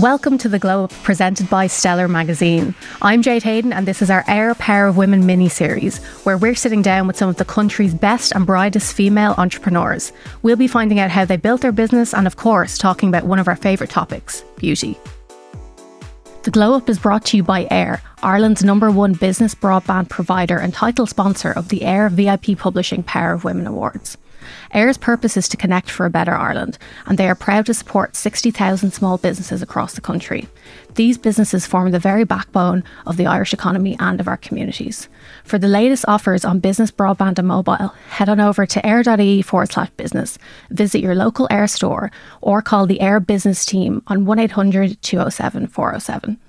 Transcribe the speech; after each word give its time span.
Welcome 0.00 0.36
to 0.38 0.50
the 0.50 0.58
Glow 0.58 0.84
Up 0.84 0.92
presented 1.04 1.48
by 1.48 1.68
Stellar 1.68 2.06
Magazine. 2.06 2.74
I'm 3.00 3.22
Jade 3.22 3.44
Hayden, 3.44 3.72
and 3.72 3.88
this 3.88 4.02
is 4.02 4.10
our 4.10 4.24
eir 4.24 4.56
Power 4.58 4.88
of 4.88 4.98
Women 4.98 5.24
mini 5.24 5.48
series, 5.48 6.04
where 6.24 6.36
we're 6.36 6.54
sitting 6.54 6.82
down 6.82 7.06
with 7.06 7.16
some 7.16 7.30
of 7.30 7.36
the 7.36 7.46
country's 7.46 7.94
best 7.94 8.30
and 8.32 8.44
brightest 8.44 8.92
female 8.92 9.34
entrepreneurs. 9.38 10.12
We'll 10.42 10.56
be 10.56 10.68
finding 10.68 11.00
out 11.00 11.08
how 11.10 11.24
they 11.24 11.38
built 11.38 11.62
their 11.62 11.72
business 11.72 12.12
and, 12.12 12.26
of 12.26 12.36
course, 12.36 12.76
talking 12.76 13.08
about 13.08 13.24
one 13.24 13.38
of 13.38 13.48
our 13.48 13.56
favourite 13.56 13.88
topics 13.88 14.44
beauty. 14.56 14.98
The 16.42 16.50
Glow 16.50 16.74
Up 16.74 16.90
is 16.90 16.98
brought 16.98 17.24
to 17.26 17.38
you 17.38 17.42
by 17.42 17.64
Eir, 17.64 18.02
Ireland's 18.22 18.64
number 18.64 18.90
one 18.90 19.12
business 19.12 19.54
broadband 19.54 20.08
provider 20.08 20.56
and 20.56 20.72
title 20.72 21.06
sponsor 21.06 21.52
of 21.52 21.68
the 21.68 21.80
eir 21.80 22.10
VIP 22.10 22.58
Publishing 22.58 23.02
Power 23.02 23.34
of 23.34 23.44
Women 23.44 23.66
Awards. 23.66 24.16
eir's 24.74 24.96
purpose 24.96 25.36
is 25.36 25.50
to 25.50 25.56
connect 25.58 25.90
for 25.90 26.06
a 26.06 26.10
better 26.10 26.34
Ireland, 26.34 26.78
and 27.04 27.18
they 27.18 27.28
are 27.28 27.34
proud 27.34 27.66
to 27.66 27.74
support 27.74 28.16
60,000 28.16 28.90
small 28.90 29.18
businesses 29.18 29.60
across 29.60 29.92
the 29.92 30.00
country. 30.00 30.48
These 30.94 31.18
businesses 31.18 31.66
form 31.66 31.90
the 31.90 31.98
very 31.98 32.24
backbone 32.24 32.84
of 33.04 33.18
the 33.18 33.26
Irish 33.26 33.52
economy 33.52 33.96
and 34.00 34.18
of 34.18 34.28
our 34.28 34.38
communities. 34.38 35.10
For 35.44 35.58
the 35.58 35.68
latest 35.68 36.06
offers 36.08 36.42
on 36.42 36.58
business 36.58 36.90
broadband 36.90 37.38
and 37.38 37.46
mobile, 37.46 37.92
head 38.08 38.30
on 38.30 38.40
over 38.40 38.64
to 38.64 38.80
eir.ie 38.80 39.42
forward 39.42 39.72
slash 39.72 39.90
business, 39.90 40.38
visit 40.70 41.02
your 41.02 41.14
local 41.14 41.48
eir 41.48 41.68
store, 41.68 42.10
or 42.40 42.62
call 42.62 42.86
the 42.86 43.00
eir 43.00 43.24
business 43.24 43.66
team 43.66 44.02
on 44.06 44.24
1800 44.24 45.02
207 45.02 45.66
407. 45.66 46.40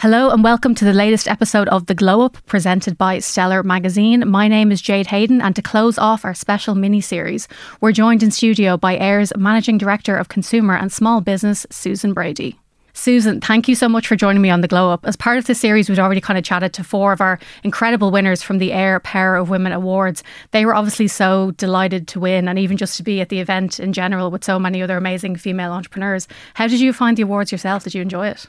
Hello 0.00 0.30
and 0.30 0.42
welcome 0.42 0.74
to 0.74 0.84
the 0.84 0.92
latest 0.92 1.28
episode 1.28 1.68
of 1.68 1.86
The 1.86 1.94
Glow 1.94 2.22
Up 2.22 2.38
presented 2.46 2.96
by 2.96 3.18
Stellar 3.18 3.62
Magazine. 3.62 4.28
My 4.28 4.48
name 4.48 4.72
is 4.72 4.80
Jade 4.80 5.08
Hayden 5.08 5.42
and 5.42 5.54
to 5.56 5.62
close 5.62 5.98
off 5.98 6.24
our 6.24 6.34
special 6.34 6.74
mini 6.74 7.00
series, 7.00 7.48
we're 7.80 7.92
joined 7.92 8.22
in 8.22 8.30
studio 8.30 8.76
by 8.76 8.96
eir's 8.98 9.32
Managing 9.36 9.78
Director 9.78 10.16
of 10.16 10.28
Consumer 10.28 10.74
and 10.74 10.90
Small 10.90 11.20
Business, 11.20 11.66
Susan 11.70 12.12
Brady. 12.12 12.58
Susan, 12.92 13.40
thank 13.40 13.68
you 13.68 13.74
so 13.74 13.88
much 13.88 14.06
for 14.06 14.16
joining 14.16 14.42
me 14.42 14.50
on 14.50 14.60
the 14.60 14.68
Glow 14.68 14.90
Up. 14.90 15.06
As 15.06 15.16
part 15.16 15.38
of 15.38 15.46
this 15.46 15.60
series, 15.60 15.88
we'd 15.88 15.98
already 15.98 16.20
kind 16.20 16.38
of 16.38 16.44
chatted 16.44 16.72
to 16.74 16.84
four 16.84 17.12
of 17.12 17.20
our 17.20 17.38
incredible 17.62 18.10
winners 18.10 18.42
from 18.42 18.58
the 18.58 18.70
eir 18.70 19.02
Power 19.02 19.36
of 19.36 19.48
Women 19.48 19.72
Awards. 19.72 20.22
They 20.50 20.66
were 20.66 20.74
obviously 20.74 21.08
so 21.08 21.52
delighted 21.52 22.08
to 22.08 22.20
win 22.20 22.48
and 22.48 22.58
even 22.58 22.76
just 22.76 22.96
to 22.96 23.02
be 23.02 23.20
at 23.20 23.28
the 23.28 23.40
event 23.40 23.80
in 23.80 23.92
general 23.92 24.30
with 24.30 24.44
so 24.44 24.58
many 24.58 24.82
other 24.82 24.96
amazing 24.96 25.36
female 25.36 25.72
entrepreneurs. 25.72 26.28
How 26.54 26.66
did 26.66 26.80
you 26.80 26.92
find 26.92 27.16
the 27.16 27.22
awards 27.22 27.52
yourself? 27.52 27.84
Did 27.84 27.94
you 27.94 28.02
enjoy 28.02 28.28
it? 28.28 28.46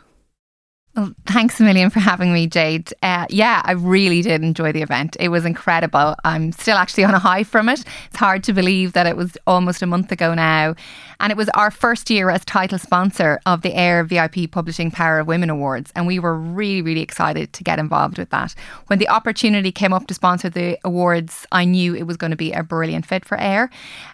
Well, 0.94 1.14
thanks 1.26 1.58
a 1.62 1.64
million 1.64 1.90
for 1.90 2.02
having 2.02 2.34
me, 2.34 2.48
Jade. 2.48 2.94
Uh, 3.02 3.26
yeah, 3.30 3.62
I 3.64 3.72
really 3.72 4.22
did 4.22 4.44
enjoy 4.44 4.74
the 4.74 4.82
event. 4.82 5.16
It 5.22 5.30
was 5.30 5.46
incredible. 5.46 6.16
I'm 6.26 6.52
still 6.52 6.76
actually 6.76 7.06
on 7.06 7.14
a 7.14 7.20
high 7.20 7.46
from 7.46 7.70
it. 7.70 7.86
It's 8.08 8.18
hard 8.18 8.44
to 8.44 8.54
believe 8.54 8.92
that 8.92 9.08
it 9.08 9.16
was 9.16 9.38
almost 9.48 9.82
a 9.82 9.86
month 9.86 10.12
ago 10.12 10.34
now. 10.34 10.76
And 11.22 11.32
it 11.32 11.38
was 11.38 11.50
our 11.50 11.72
first 11.72 12.10
year 12.10 12.30
as 12.30 12.44
title 12.44 12.80
sponsor 12.80 13.40
of 13.46 13.62
the 13.62 13.72
eir 13.72 14.06
VIP 14.06 14.52
Publishing 14.52 14.92
Power 14.92 15.20
of 15.20 15.28
Women 15.28 15.50
Awards. 15.50 15.94
And 15.96 16.08
we 16.08 16.20
were 16.20 16.36
really, 16.36 16.82
really 16.82 17.02
excited 17.02 17.54
to 17.54 17.64
get 17.64 17.80
involved 17.80 18.18
with 18.18 18.32
that. 18.32 18.54
When 18.88 19.00
the 19.00 19.08
opportunity 19.08 19.72
came 19.72 19.94
up 19.94 20.08
to 20.08 20.14
sponsor 20.14 20.50
the 20.50 20.78
awards, 20.84 21.46
I 21.54 21.64
knew 21.64 21.96
it 21.96 22.08
was 22.08 22.18
going 22.18 22.32
to 22.32 22.38
be 22.38 22.52
a 22.52 22.64
brilliant 22.64 23.06
fit 23.06 23.24
for 23.24 23.38
eir. 23.38 23.70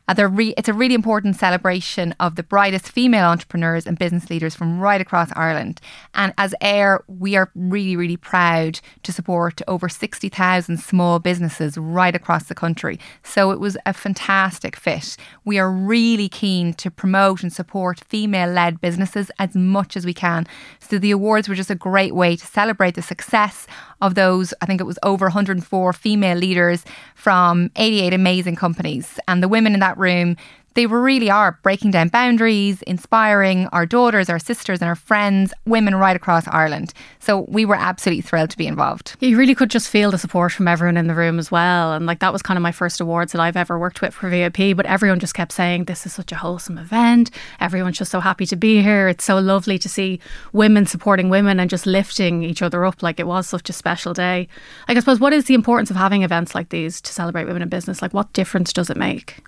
Uh, 0.07 0.27
re- 0.29 0.53
it's 0.57 0.69
a 0.69 0.73
really 0.73 0.95
important 0.95 1.37
celebration 1.37 2.13
of 2.19 2.35
the 2.35 2.43
brightest 2.43 2.91
female 2.91 3.29
entrepreneurs 3.29 3.87
and 3.87 3.97
business 3.97 4.29
leaders 4.29 4.53
from 4.53 4.79
right 4.79 5.01
across 5.01 5.29
Ireland. 5.33 5.81
And 6.13 6.33
as 6.37 6.53
Eir, 6.67 6.99
we 7.07 7.37
are 7.37 7.49
really, 7.55 7.95
really 7.95 8.17
proud 8.17 8.81
to 9.03 9.13
support 9.13 9.61
over 9.69 9.87
60,000 9.87 10.77
small 10.77 11.19
businesses 11.19 11.77
right 11.77 12.13
across 12.13 12.45
the 12.45 12.55
country. 12.55 12.99
So 13.23 13.51
it 13.51 13.59
was 13.61 13.77
a 13.85 13.93
fantastic 13.93 14.75
fit. 14.75 15.15
We 15.45 15.59
are 15.59 15.71
really 15.71 16.27
keen 16.27 16.73
to 16.73 16.91
promote 16.91 17.41
and 17.41 17.53
support 17.53 18.01
female 18.09 18.49
led 18.49 18.81
businesses 18.81 19.31
as 19.39 19.55
much 19.55 19.95
as 19.95 20.05
we 20.05 20.13
can. 20.13 20.45
So 20.79 20.97
the 20.97 21.11
awards 21.11 21.47
were 21.47 21.55
just 21.55 21.71
a 21.71 21.75
great 21.75 22.13
way 22.13 22.35
to 22.35 22.45
celebrate 22.45 22.95
the 22.95 23.01
success 23.01 23.65
of 24.01 24.15
those, 24.15 24.53
I 24.61 24.65
think 24.65 24.81
it 24.81 24.85
was 24.85 24.99
over 25.03 25.25
104 25.25 25.93
female 25.93 26.37
leaders 26.37 26.83
from 27.15 27.71
88 27.77 28.13
amazing 28.13 28.55
companies. 28.57 29.19
And 29.27 29.41
the 29.41 29.47
women 29.47 29.73
in 29.73 29.79
that 29.79 29.97
room, 29.97 30.35
they 30.77 30.85
really 30.85 31.31
are 31.31 31.57
breaking 31.63 31.89
down 31.89 32.07
boundaries, 32.07 32.83
inspiring 32.83 33.65
our 33.71 33.83
daughters, 33.83 34.29
our 34.29 34.37
sisters, 34.37 34.79
and 34.79 34.87
our 34.87 34.95
friends, 34.95 35.51
women 35.65 35.95
right 35.95 36.15
across 36.15 36.47
Ireland. 36.49 36.93
So 37.17 37.47
we 37.49 37.65
were 37.65 37.73
absolutely 37.73 38.21
thrilled 38.21 38.51
to 38.51 38.57
be 38.57 38.67
involved. 38.67 39.15
You 39.19 39.39
really 39.39 39.55
could 39.55 39.71
just 39.71 39.89
feel 39.89 40.11
the 40.11 40.19
support 40.19 40.51
from 40.51 40.67
everyone 40.67 40.95
in 40.95 41.07
the 41.07 41.15
room 41.15 41.39
as 41.39 41.49
well. 41.49 41.93
And 41.93 42.05
like 42.05 42.19
that 42.19 42.31
was 42.31 42.43
kind 42.43 42.59
of 42.59 42.61
my 42.61 42.71
first 42.71 43.01
awards 43.01 43.31
that 43.31 43.41
I've 43.41 43.57
ever 43.57 43.79
worked 43.79 44.03
with 44.03 44.13
for 44.13 44.29
VIP. 44.29 44.77
But 44.77 44.85
everyone 44.85 45.19
just 45.19 45.33
kept 45.33 45.51
saying, 45.51 45.85
This 45.85 46.05
is 46.05 46.13
such 46.13 46.31
a 46.31 46.35
wholesome 46.35 46.77
event. 46.77 47.31
Everyone's 47.59 47.97
just 47.97 48.11
so 48.11 48.19
happy 48.19 48.45
to 48.45 48.55
be 48.55 48.83
here. 48.83 49.07
It's 49.07 49.25
so 49.25 49.39
lovely 49.39 49.79
to 49.79 49.89
see 49.89 50.19
women 50.53 50.85
supporting 50.85 51.29
women 51.29 51.59
and 51.59 51.71
just 51.71 51.87
lifting 51.87 52.43
each 52.43 52.61
other 52.61 52.85
up. 52.85 53.01
Like 53.01 53.19
it 53.19 53.25
was 53.25 53.49
such 53.49 53.67
a 53.71 53.73
special 53.73 54.13
day. 54.13 54.47
Like, 54.87 54.97
I 54.97 54.99
suppose, 54.99 55.19
what 55.19 55.33
is 55.33 55.45
the 55.45 55.55
importance 55.55 55.89
of 55.89 55.95
having 55.95 56.21
events 56.21 56.53
like 56.53 56.69
these 56.69 57.01
to 57.01 57.11
celebrate 57.11 57.45
women 57.45 57.63
in 57.63 57.69
business? 57.69 58.03
Like, 58.03 58.13
what 58.13 58.31
difference 58.33 58.71
does 58.71 58.91
it 58.91 58.97
make? 58.97 59.43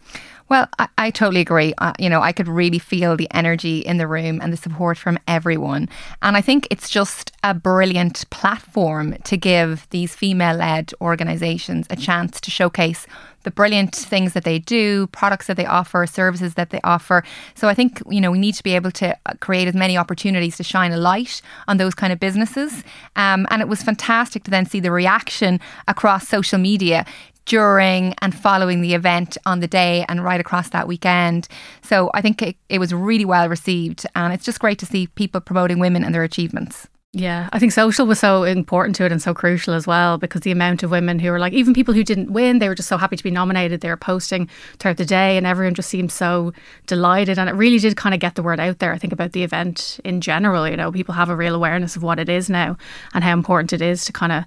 Well, 0.49 0.67
I, 0.79 0.87
I 0.97 1.11
totally 1.11 1.41
agree. 1.41 1.73
Uh, 1.77 1.93
you 1.99 2.09
know, 2.09 2.21
I 2.21 2.31
could 2.31 2.47
really 2.47 2.79
feel 2.79 3.15
the 3.15 3.27
energy 3.31 3.79
in 3.79 3.97
the 3.97 4.07
room 4.07 4.41
and 4.41 4.51
the 4.51 4.57
support 4.57 4.97
from 4.97 5.19
everyone. 5.27 5.87
And 6.23 6.35
I 6.35 6.41
think 6.41 6.67
it's 6.71 6.89
just 6.89 7.31
a 7.43 7.53
brilliant 7.53 8.27
platform 8.31 9.15
to 9.25 9.37
give 9.37 9.87
these 9.91 10.15
female 10.15 10.57
led 10.57 10.91
organizations 11.01 11.85
a 11.89 11.95
chance 11.95 12.41
to 12.41 12.51
showcase 12.51 13.05
the 13.43 13.51
brilliant 13.51 13.95
things 13.95 14.33
that 14.33 14.43
they 14.43 14.59
do, 14.59 15.07
products 15.07 15.47
that 15.47 15.55
they 15.55 15.65
offer, 15.65 16.05
services 16.05 16.55
that 16.55 16.71
they 16.71 16.81
offer. 16.83 17.23
So 17.55 17.69
I 17.69 17.73
think, 17.73 18.01
you 18.09 18.19
know, 18.19 18.31
we 18.31 18.39
need 18.39 18.55
to 18.55 18.63
be 18.63 18.75
able 18.75 18.91
to 18.91 19.15
uh, 19.25 19.33
create 19.39 19.67
as 19.67 19.75
many 19.75 19.97
opportunities 19.97 20.57
to 20.57 20.63
shine 20.63 20.91
a 20.91 20.97
light 20.97 21.41
on 21.67 21.77
those 21.77 21.95
kind 21.95 22.11
of 22.11 22.19
businesses. 22.19 22.83
Um, 23.15 23.47
and 23.49 23.61
it 23.61 23.69
was 23.69 23.81
fantastic 23.81 24.43
to 24.43 24.51
then 24.51 24.65
see 24.65 24.81
the 24.81 24.91
reaction 24.91 25.61
across 25.87 26.27
social 26.27 26.59
media 26.59 27.05
during 27.49 28.13
and 28.21 28.33
following 28.33 28.81
the 28.81 28.93
event 28.93 29.35
on 29.45 29.59
the 29.59 29.67
day 29.67 30.05
and 30.07 30.23
right 30.23 30.39
across 30.39 30.69
that 30.69 30.87
weekend. 30.87 31.47
So 31.81 32.11
I 32.13 32.21
think 32.21 32.41
it, 32.43 32.55
it 32.69 32.77
was 32.77 32.93
really 32.93 33.25
well 33.25 33.49
received. 33.49 34.05
And 34.15 34.31
it's 34.31 34.45
just 34.45 34.59
great 34.59 34.77
to 34.79 34.85
see 34.85 35.07
people 35.07 35.41
promoting 35.41 35.79
women 35.79 36.03
and 36.03 36.13
their 36.13 36.23
achievements. 36.23 36.87
Yeah, 37.11 37.49
I 37.51 37.57
think 37.57 37.71
social 37.71 38.05
was 38.05 38.19
so 38.19 38.43
important 38.43 38.95
to 38.97 39.05
it 39.05 39.11
and 39.11 39.19
so 39.19 39.33
crucial 39.33 39.73
as 39.73 39.87
well 39.87 40.19
because 40.19 40.41
the 40.41 40.51
amount 40.51 40.83
of 40.83 40.91
women 40.91 41.17
who 41.17 41.31
were 41.31 41.39
like, 41.39 41.53
even 41.53 41.73
people 41.73 41.95
who 41.95 42.03
didn't 42.03 42.31
win, 42.31 42.59
they 42.59 42.69
were 42.69 42.75
just 42.75 42.87
so 42.87 42.97
happy 42.97 43.15
to 43.17 43.23
be 43.23 43.31
nominated. 43.31 43.81
They 43.81 43.89
were 43.89 43.97
posting 43.97 44.47
throughout 44.77 44.97
the 44.97 45.05
day 45.05 45.35
and 45.35 45.47
everyone 45.47 45.73
just 45.73 45.89
seemed 45.89 46.11
so 46.11 46.53
delighted. 46.85 47.39
And 47.39 47.49
it 47.49 47.53
really 47.53 47.79
did 47.79 47.97
kind 47.97 48.13
of 48.13 48.21
get 48.21 48.35
the 48.35 48.43
word 48.43 48.59
out 48.59 48.77
there, 48.77 48.93
I 48.93 48.99
think, 48.99 49.11
about 49.11 49.31
the 49.31 49.41
event 49.41 49.99
in 50.05 50.21
general. 50.21 50.69
You 50.69 50.77
know, 50.77 50.91
people 50.91 51.15
have 51.15 51.29
a 51.29 51.35
real 51.35 51.55
awareness 51.55 51.95
of 51.95 52.03
what 52.03 52.19
it 52.19 52.29
is 52.29 52.47
now 52.47 52.77
and 53.15 53.23
how 53.23 53.33
important 53.33 53.73
it 53.73 53.81
is 53.81 54.05
to 54.05 54.13
kind 54.13 54.31
of 54.31 54.43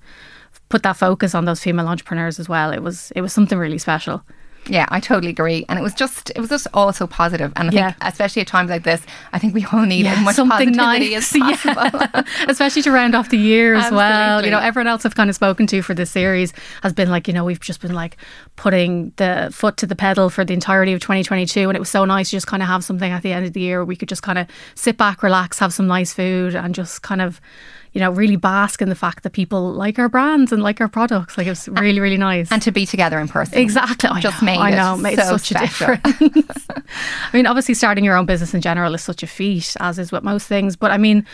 put 0.73 0.83
that 0.85 0.97
focus 0.97 1.35
on 1.35 1.45
those 1.45 1.63
female 1.63 1.87
entrepreneurs 1.87 2.41
as 2.41 2.49
well. 2.49 2.73
It 2.73 2.83
was 2.83 3.13
it 3.15 3.21
was 3.21 3.31
something 3.31 3.59
really 3.59 3.77
special. 3.77 4.25
Yeah, 4.67 4.87
I 4.91 5.01
totally 5.01 5.29
agree. 5.29 5.67
And 5.69 5.79
it 5.79 5.83
was 5.83 5.93
just 5.93 6.31
it 6.31 6.41
was 6.41 6.49
just 6.49 6.67
all 6.73 6.91
so 6.95 7.07
positive. 7.07 7.53
And 7.57 7.69
I 7.69 7.71
think 7.71 7.97
especially 8.01 8.41
at 8.41 8.49
times 8.49 8.71
like 8.71 8.85
this, 8.85 9.03
I 9.35 9.39
think 9.39 9.53
we 9.53 9.67
all 9.71 9.85
need 9.85 10.07
yeah, 10.07 10.15
as 10.15 10.25
much 10.25 10.37
something 10.37 10.75
positivity 10.75 11.15
nice. 11.15 11.35
as 11.37 11.59
possible. 11.61 12.01
Yeah. 12.15 12.23
especially 12.49 12.83
to 12.83 12.91
round 12.91 13.15
off 13.15 13.29
the 13.29 13.37
year 13.37 13.75
as 13.75 13.85
Absolutely. 13.85 13.99
well. 13.99 14.45
You 14.47 14.51
know, 14.51 14.61
everyone 14.61 14.87
else 14.87 15.05
I've 15.05 15.15
kind 15.15 15.29
of 15.29 15.37
spoken 15.37 15.67
to 15.67 15.83
for 15.83 15.93
this 15.93 16.11
series 16.11 16.55
has 16.83 16.95
been 16.95 17.11
like, 17.11 17.29
you 17.29 17.35
know, 17.35 17.45
we've 17.45 17.61
just 17.61 17.83
been 17.83 17.93
like 17.93 18.17
putting 18.57 19.13
the 19.17 19.51
foot 19.53 19.77
to 19.79 19.87
the 19.87 19.97
pedal 19.97 20.31
for 20.31 20.43
the 20.43 20.55
entirety 20.55 20.95
of 20.95 21.01
2022 21.01 21.69
and 21.69 21.77
it 21.77 21.81
was 21.81 21.91
so 21.91 22.07
nice 22.07 22.31
to 22.31 22.37
just 22.37 22.47
kind 22.47 22.63
of 22.63 22.69
have 22.69 22.83
something 22.83 23.13
at 23.13 23.23
the 23.23 23.33
end 23.33 23.45
of 23.45 23.53
the 23.53 23.61
year 23.61 23.81
where 23.81 23.85
we 23.85 23.97
could 23.97 24.09
just 24.09 24.23
kind 24.23 24.39
of 24.39 24.47
sit 24.75 24.97
back, 24.97 25.23
relax, 25.23 25.59
have 25.59 25.75
some 25.75 25.87
nice 25.87 26.15
food 26.15 26.55
and 26.55 26.75
just 26.75 27.03
kind 27.03 27.21
of 27.21 27.41
you 27.93 28.01
know, 28.01 28.11
really 28.11 28.37
bask 28.37 28.81
in 28.81 28.89
the 28.89 28.95
fact 28.95 29.23
that 29.23 29.31
people 29.31 29.73
like 29.73 29.99
our 29.99 30.09
brands 30.09 30.51
and 30.53 30.63
like 30.63 30.81
our 30.81 30.89
products. 30.89 31.37
Like 31.37 31.47
it's 31.47 31.69
really, 31.69 32.01
really 32.01 32.17
nice. 32.17 32.51
And 32.51 32.63
to 32.63 32.73
be 32.73 32.87
together 32.87 33.19
in 33.19 33.29
person. 33.29 33.59
Exactly. 33.59 34.09
I 34.11 34.21
just 34.21 34.43
know, 34.43 34.47
made 34.47 34.59
I 34.59 34.71
know, 34.71 34.97
made 34.97 35.19
so 35.19 35.37
such 35.37 35.49
special. 35.49 35.91
a 35.93 35.99
difference. 35.99 36.67
I 36.89 37.37
mean, 37.37 37.47
obviously 37.47 37.75
starting 37.75 38.05
your 38.05 38.17
own 38.17 38.27
business 38.27 38.55
in 38.55 38.61
general 38.61 38.95
is 38.95 39.03
such 39.03 39.23
a 39.23 39.27
feat, 39.27 39.77
as 39.81 39.99
is 39.99 40.11
with 40.11 40.23
most 40.23 40.47
things. 40.47 40.75
But 40.75 40.91
I 40.91 40.97
mean, 40.97 41.27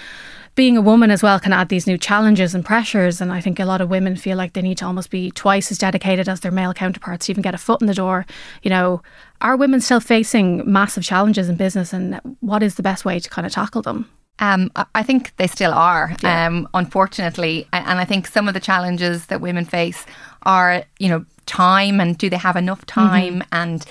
being 0.56 0.76
a 0.76 0.82
woman 0.82 1.12
as 1.12 1.22
well 1.22 1.38
can 1.38 1.52
add 1.52 1.69
these 1.69 1.87
new 1.87 1.96
challenges 1.96 2.52
and 2.52 2.64
pressures. 2.64 3.20
And 3.20 3.32
I 3.32 3.40
think 3.40 3.61
a 3.61 3.64
lot 3.64 3.81
of 3.81 3.88
women 3.88 4.16
feel 4.16 4.37
like 4.37 4.54
they 4.54 4.62
need 4.62 4.78
to 4.78 4.87
almost 4.87 5.11
be 5.11 5.31
twice 5.31 5.70
as 5.70 5.78
dedicated 5.78 6.28
as 6.28 6.40
their 6.40 6.50
male 6.50 6.75
counterparts 6.75 7.26
to 7.26 7.32
even 7.32 7.43
get 7.43 7.54
a 7.54 7.58
foot 7.58 7.81
in 7.81 7.87
the 7.87 7.94
door. 7.94 8.26
You 8.64 8.70
know, 8.70 9.00
are 9.40 9.56
women 9.56 9.81
still 9.81 10.00
facing 10.00 10.69
massive 10.70 11.04
challenges 11.04 11.49
in 11.49 11.54
business 11.54 11.93
and 11.93 12.20
what 12.40 12.64
is 12.64 12.75
the 12.75 12.82
best 12.82 13.04
way 13.04 13.20
to 13.20 13.31
kind 13.31 13.46
of 13.46 13.52
tackle 13.52 13.82
them? 13.82 14.11
Um, 14.40 14.70
I 14.94 15.02
think 15.02 15.35
they 15.37 15.46
still 15.46 15.73
are, 15.73 16.14
yeah. 16.23 16.46
um, 16.46 16.69
unfortunately. 16.75 17.67
And 17.73 17.99
I 17.99 18.05
think 18.05 18.26
some 18.26 18.49
of 18.49 18.55
the 18.55 18.61
challenges 18.61 19.26
that 19.26 19.40
women 19.40 19.64
face 19.64 20.06
are, 20.43 20.85
you 20.99 21.08
know, 21.08 21.25
time 21.46 22.00
and 22.00 22.17
do 22.17 22.31
they 22.31 22.37
have 22.37 22.56
enough 22.56 22.85
mm-hmm. 22.87 23.00
time 23.00 23.35
mm-hmm. 23.40 23.49
and 23.55 23.85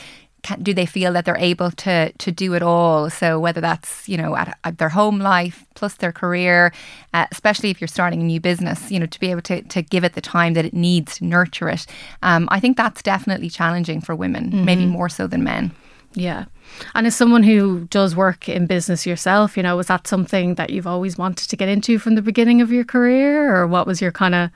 can, 0.44 0.62
do 0.64 0.74
they 0.74 0.86
feel 0.86 1.12
that 1.14 1.26
they're 1.26 1.38
able 1.38 1.72
to 1.72 2.12
to 2.12 2.32
do 2.32 2.54
it 2.54 2.62
all? 2.62 3.10
So 3.10 3.40
whether 3.40 3.60
that's 3.60 4.08
you 4.08 4.18
know 4.18 4.36
at, 4.36 4.58
at 4.64 4.78
their 4.78 4.90
home 4.90 5.20
life 5.20 5.66
plus 5.76 5.96
their 5.96 6.12
career, 6.12 6.72
uh, 7.14 7.26
especially 7.32 7.70
if 7.70 7.82
you're 7.82 7.88
starting 7.88 8.22
a 8.22 8.24
new 8.24 8.40
business, 8.40 8.92
you 8.92 9.00
know 9.00 9.08
to 9.08 9.20
be 9.20 9.32
able 9.32 9.42
to 9.42 9.64
to 9.64 9.82
give 9.82 10.04
it 10.04 10.14
the 10.14 10.22
time 10.22 10.54
that 10.54 10.64
it 10.64 10.74
needs 10.74 11.18
to 11.18 11.26
nurture 11.26 11.70
it. 11.70 11.86
Um, 12.22 12.48
I 12.50 12.60
think 12.60 12.78
that's 12.78 13.02
definitely 13.02 13.50
challenging 13.50 14.00
for 14.00 14.16
women, 14.16 14.52
mm-hmm. 14.52 14.66
maybe 14.66 14.86
more 14.86 15.10
so 15.10 15.28
than 15.28 15.44
men. 15.44 15.72
Yeah. 16.14 16.46
And 16.96 17.08
as 17.08 17.16
someone 17.16 17.44
who 17.44 17.86
does 17.90 18.16
work 18.16 18.50
in 18.50 18.66
business 18.66 19.06
yourself, 19.06 19.56
you 19.56 19.64
know, 19.64 19.78
was 19.78 19.88
that 19.88 20.08
something 20.08 20.56
that 20.56 20.70
you've 20.70 20.88
always 20.88 21.18
wanted 21.18 21.50
to 21.50 21.56
get 21.56 21.70
into 21.70 22.00
from 22.00 22.16
the 22.16 22.22
beginning 22.22 22.62
of 22.62 22.72
your 22.72 22.84
career, 22.84 23.56
or 23.56 23.68
what 23.68 23.88
was 23.88 24.02
your 24.02 24.12
kind 24.12 24.36
of 24.36 24.50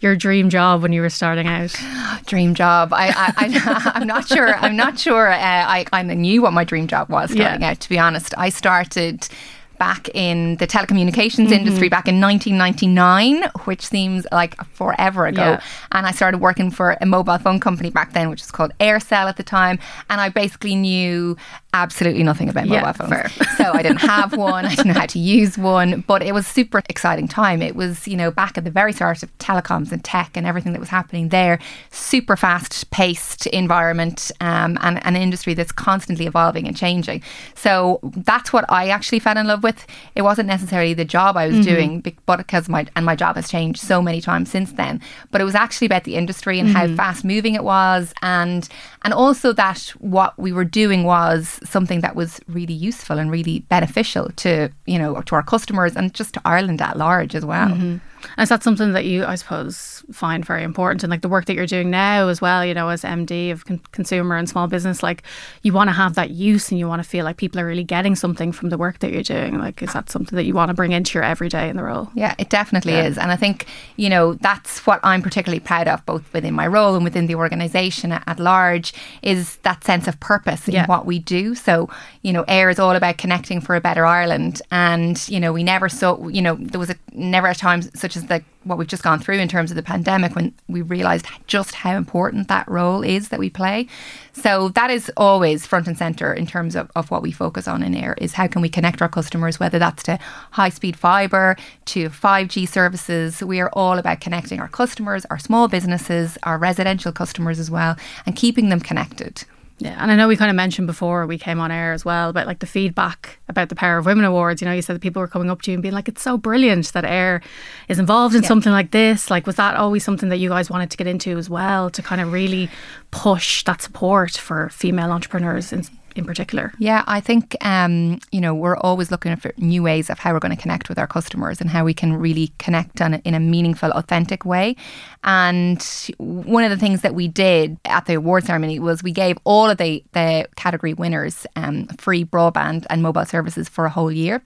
your 0.00 0.14
dream 0.14 0.50
job 0.50 0.82
when 0.82 0.92
you 0.92 1.00
were 1.00 1.10
starting 1.10 1.46
out? 1.46 1.74
Dream 2.26 2.54
job. 2.54 2.92
I, 2.92 3.08
I, 3.08 3.92
I 3.94 4.00
am 4.00 4.06
not 4.06 4.28
sure. 4.28 4.54
I'm 4.56 4.76
not 4.76 4.98
sure. 4.98 5.28
Uh, 5.28 5.64
I 5.66 5.84
kind 5.84 6.10
of 6.10 6.18
knew 6.18 6.42
what 6.42 6.52
my 6.52 6.64
dream 6.64 6.86
job 6.86 7.08
was 7.08 7.30
starting 7.30 7.62
yeah. 7.62 7.70
out. 7.70 7.80
To 7.80 7.88
be 7.88 7.98
honest, 7.98 8.34
I 8.36 8.50
started 8.50 9.28
back 9.78 10.08
in 10.14 10.56
the 10.56 10.66
telecommunications 10.66 11.46
mm-hmm. 11.46 11.52
industry 11.52 11.88
back 11.88 12.08
in 12.08 12.20
1999, 12.20 13.50
which 13.64 13.86
seems 13.86 14.26
like 14.32 14.56
forever 14.66 15.26
ago. 15.26 15.42
Yeah. 15.42 15.62
And 15.92 16.06
I 16.06 16.12
started 16.12 16.38
working 16.38 16.70
for 16.70 16.96
a 17.00 17.06
mobile 17.06 17.38
phone 17.38 17.60
company 17.60 17.90
back 17.90 18.12
then, 18.12 18.30
which 18.30 18.42
was 18.42 18.50
called 18.50 18.72
Eircell 18.80 19.28
at 19.28 19.36
the 19.36 19.42
time. 19.42 19.78
And 20.10 20.20
I 20.20 20.28
basically 20.28 20.74
knew 20.74 21.36
absolutely 21.82 22.22
nothing 22.22 22.48
about 22.48 22.66
mobile 22.66 22.82
yeah, 22.82 22.92
phones. 22.92 23.56
so 23.56 23.72
I 23.72 23.82
didn't 23.82 24.00
have 24.00 24.36
one, 24.36 24.64
I 24.64 24.70
didn't 24.70 24.86
know 24.86 25.00
how 25.00 25.06
to 25.06 25.18
use 25.18 25.58
one, 25.58 26.02
but 26.06 26.22
it 26.22 26.32
was 26.32 26.46
super 26.46 26.82
exciting 26.88 27.28
time. 27.28 27.62
It 27.62 27.76
was, 27.76 28.08
you 28.08 28.16
know, 28.16 28.30
back 28.30 28.56
at 28.56 28.64
the 28.64 28.70
very 28.70 28.92
start 28.92 29.22
of 29.22 29.36
telecoms 29.38 29.92
and 29.92 30.02
tech 30.02 30.36
and 30.36 30.46
everything 30.46 30.72
that 30.72 30.80
was 30.80 30.88
happening 30.88 31.28
there. 31.28 31.58
Super 31.90 32.36
fast 32.36 32.90
paced 32.90 33.46
environment 33.48 34.30
um, 34.40 34.78
and 34.80 35.04
an 35.06 35.16
industry 35.16 35.54
that's 35.54 35.72
constantly 35.72 36.26
evolving 36.26 36.66
and 36.66 36.76
changing. 36.76 37.22
So 37.54 38.00
that's 38.02 38.52
what 38.52 38.64
I 38.68 38.88
actually 38.88 39.18
fell 39.18 39.36
in 39.36 39.46
love 39.46 39.62
with. 39.62 39.86
It 40.14 40.22
wasn't 40.22 40.48
necessarily 40.48 40.94
the 40.94 41.04
job 41.04 41.36
I 41.36 41.46
was 41.46 41.56
mm-hmm. 41.56 41.74
doing, 41.74 42.16
but 42.26 42.38
because 42.38 42.68
my 42.68 42.86
and 42.96 43.04
my 43.04 43.16
job 43.16 43.36
has 43.36 43.48
changed 43.48 43.80
so 43.80 44.00
many 44.00 44.20
times 44.20 44.50
since 44.50 44.72
then. 44.72 45.00
But 45.30 45.40
it 45.40 45.44
was 45.44 45.54
actually 45.54 45.86
about 45.86 46.04
the 46.04 46.16
industry 46.16 46.58
and 46.58 46.68
mm-hmm. 46.68 46.90
how 46.90 46.96
fast 46.96 47.24
moving 47.24 47.54
it 47.54 47.64
was, 47.64 48.14
and 48.22 48.68
and 49.02 49.12
also 49.12 49.52
that 49.52 49.80
what 49.98 50.38
we 50.38 50.52
were 50.52 50.64
doing 50.64 51.04
was 51.04 51.60
something 51.68 52.00
that 52.00 52.16
was 52.16 52.40
really 52.48 52.74
useful 52.74 53.18
and 53.18 53.30
really 53.30 53.60
beneficial 53.60 54.30
to 54.36 54.70
you 54.86 54.98
know 54.98 55.20
to 55.22 55.34
our 55.34 55.42
customers 55.42 55.96
and 55.96 56.14
just 56.14 56.34
to 56.34 56.40
Ireland 56.44 56.80
at 56.80 56.96
large 56.96 57.34
as 57.34 57.44
well. 57.44 57.68
Mm-hmm. 57.68 57.96
And 58.36 58.44
is 58.44 58.48
that 58.48 58.62
something 58.62 58.92
that 58.92 59.04
you, 59.04 59.24
I 59.24 59.34
suppose, 59.34 60.04
find 60.12 60.44
very 60.44 60.62
important 60.62 61.02
and 61.02 61.10
like 61.10 61.22
the 61.22 61.28
work 61.28 61.46
that 61.46 61.54
you're 61.54 61.66
doing 61.66 61.90
now 61.90 62.28
as 62.28 62.40
well? 62.40 62.64
You 62.64 62.74
know, 62.74 62.88
as 62.88 63.02
MD 63.02 63.50
of 63.50 63.64
con- 63.64 63.80
consumer 63.92 64.36
and 64.36 64.48
small 64.48 64.66
business, 64.66 65.02
like 65.02 65.22
you 65.62 65.72
want 65.72 65.88
to 65.88 65.92
have 65.92 66.14
that 66.14 66.30
use 66.30 66.70
and 66.70 66.78
you 66.78 66.88
want 66.88 67.02
to 67.02 67.08
feel 67.08 67.24
like 67.24 67.36
people 67.36 67.60
are 67.60 67.66
really 67.66 67.84
getting 67.84 68.14
something 68.14 68.52
from 68.52 68.70
the 68.70 68.78
work 68.78 68.98
that 69.00 69.12
you're 69.12 69.22
doing. 69.22 69.58
Like, 69.58 69.82
is 69.82 69.92
that 69.92 70.10
something 70.10 70.36
that 70.36 70.44
you 70.44 70.54
want 70.54 70.70
to 70.70 70.74
bring 70.74 70.92
into 70.92 71.14
your 71.14 71.24
everyday 71.24 71.68
in 71.68 71.76
the 71.76 71.82
role? 71.82 72.10
Yeah, 72.14 72.34
it 72.38 72.50
definitely 72.50 72.92
yeah. 72.92 73.06
is. 73.06 73.18
And 73.18 73.30
I 73.30 73.36
think 73.36 73.66
you 73.96 74.08
know 74.08 74.34
that's 74.34 74.86
what 74.86 75.00
I'm 75.02 75.22
particularly 75.22 75.60
proud 75.60 75.88
of, 75.88 76.04
both 76.06 76.32
within 76.32 76.54
my 76.54 76.66
role 76.66 76.94
and 76.94 77.04
within 77.04 77.26
the 77.26 77.34
organisation 77.34 78.12
at 78.12 78.38
large, 78.38 78.92
is 79.22 79.56
that 79.58 79.84
sense 79.84 80.08
of 80.08 80.18
purpose 80.20 80.68
in 80.68 80.74
yeah. 80.74 80.86
what 80.86 81.06
we 81.06 81.18
do. 81.18 81.54
So 81.54 81.88
you 82.22 82.32
know, 82.32 82.44
eir 82.44 82.70
is 82.70 82.78
all 82.78 82.94
about 82.96 83.18
connecting 83.18 83.60
for 83.60 83.76
a 83.76 83.80
better 83.80 84.04
Ireland, 84.04 84.62
and 84.70 85.16
you 85.28 85.40
know, 85.40 85.52
we 85.52 85.62
never 85.62 85.88
saw, 85.88 86.28
you 86.28 86.42
know, 86.42 86.56
there 86.56 86.80
was 86.80 86.90
a 86.90 86.96
never 87.12 87.48
a 87.48 87.54
time 87.54 87.82
such 88.06 88.16
as 88.16 88.30
like 88.30 88.44
what 88.62 88.78
we've 88.78 88.86
just 88.86 89.02
gone 89.02 89.18
through 89.18 89.38
in 89.38 89.48
terms 89.48 89.72
of 89.72 89.74
the 89.74 89.82
pandemic 89.82 90.36
when 90.36 90.54
we 90.68 90.80
realized 90.80 91.26
just 91.48 91.74
how 91.74 91.96
important 91.96 92.46
that 92.46 92.68
role 92.68 93.02
is 93.02 93.30
that 93.30 93.40
we 93.40 93.50
play. 93.50 93.88
So 94.32 94.68
that 94.70 94.90
is 94.90 95.10
always 95.16 95.66
front 95.66 95.88
and 95.88 95.98
center 95.98 96.32
in 96.32 96.46
terms 96.46 96.76
of, 96.76 96.88
of 96.94 97.10
what 97.10 97.20
we 97.20 97.32
focus 97.32 97.66
on 97.66 97.82
in 97.82 97.94
eir 97.94 98.14
is 98.18 98.34
how 98.34 98.46
can 98.46 98.62
we 98.62 98.68
connect 98.68 99.02
our 99.02 99.08
customers, 99.08 99.58
whether 99.58 99.80
that's 99.80 100.04
to 100.04 100.20
high 100.52 100.68
speed 100.68 100.96
fiber, 100.96 101.56
to 101.86 102.08
5G 102.08 102.68
services. 102.68 103.42
We 103.42 103.60
are 103.60 103.70
all 103.72 103.98
about 103.98 104.20
connecting 104.20 104.60
our 104.60 104.68
customers, 104.68 105.24
our 105.24 105.38
small 105.38 105.66
businesses, 105.66 106.38
our 106.44 106.58
residential 106.58 107.10
customers 107.10 107.58
as 107.58 107.72
well, 107.72 107.96
and 108.24 108.36
keeping 108.36 108.68
them 108.68 108.78
connected. 108.78 109.42
Yeah, 109.78 109.94
and 110.00 110.10
I 110.10 110.16
know 110.16 110.26
we 110.26 110.36
kind 110.36 110.48
of 110.48 110.56
mentioned 110.56 110.86
before 110.86 111.26
we 111.26 111.36
came 111.36 111.60
on 111.60 111.70
air 111.70 111.92
as 111.92 112.02
well 112.02 112.30
about 112.30 112.46
like 112.46 112.60
the 112.60 112.66
feedback 112.66 113.38
about 113.46 113.68
the 113.68 113.74
Power 113.74 113.98
of 113.98 114.06
Women 114.06 114.24
Awards. 114.24 114.62
You 114.62 114.68
know, 114.68 114.72
you 114.72 114.80
said 114.80 114.96
that 114.96 115.00
people 115.02 115.20
were 115.20 115.28
coming 115.28 115.50
up 115.50 115.60
to 115.62 115.70
you 115.70 115.74
and 115.74 115.82
being 115.82 115.92
like, 115.92 116.08
"It's 116.08 116.22
so 116.22 116.38
brilliant 116.38 116.92
that 116.94 117.04
eir 117.04 117.42
is 117.88 117.98
involved 117.98 118.34
in 118.34 118.42
yeah. 118.42 118.48
something 118.48 118.72
like 118.72 118.90
this." 118.90 119.30
Like, 119.30 119.46
was 119.46 119.56
that 119.56 119.76
always 119.76 120.02
something 120.02 120.30
that 120.30 120.38
you 120.38 120.48
guys 120.48 120.70
wanted 120.70 120.90
to 120.92 120.96
get 120.96 121.06
into 121.06 121.36
as 121.36 121.50
well 121.50 121.90
to 121.90 122.02
kind 122.02 122.22
of 122.22 122.32
really 122.32 122.70
push 123.10 123.64
that 123.64 123.82
support 123.82 124.32
for 124.32 124.70
female 124.70 125.12
entrepreneurs 125.12 125.74
in, 125.74 125.84
in 126.16 126.24
particular? 126.24 126.72
Yeah, 126.78 127.04
I 127.06 127.20
think 127.20 127.56
um, 127.64 128.20
you 128.30 128.40
know 128.40 128.54
we're 128.54 128.76
always 128.78 129.10
looking 129.10 129.34
for 129.36 129.52
new 129.56 129.82
ways 129.82 130.10
of 130.10 130.18
how 130.18 130.32
we're 130.32 130.40
going 130.40 130.56
to 130.56 130.60
connect 130.60 130.88
with 130.88 130.98
our 130.98 131.06
customers 131.06 131.60
and 131.60 131.70
how 131.70 131.84
we 131.84 131.94
can 131.94 132.14
really 132.14 132.52
connect 132.58 133.00
on, 133.00 133.14
in 133.14 133.34
a 133.34 133.40
meaningful, 133.40 133.90
authentic 133.92 134.44
way. 134.44 134.76
And 135.24 135.82
one 136.18 136.64
of 136.64 136.70
the 136.70 136.76
things 136.76 137.02
that 137.02 137.14
we 137.14 137.28
did 137.28 137.78
at 137.84 138.06
the 138.06 138.14
award 138.14 138.44
ceremony 138.44 138.78
was 138.78 139.02
we 139.02 139.12
gave 139.12 139.38
all 139.44 139.68
of 139.68 139.78
the 139.78 140.02
the 140.12 140.48
category 140.56 140.94
winners 140.94 141.46
um, 141.56 141.86
free 141.98 142.24
broadband 142.24 142.86
and 142.90 143.02
mobile 143.02 143.24
services 143.24 143.68
for 143.68 143.84
a 143.86 143.90
whole 143.90 144.12
year. 144.12 144.42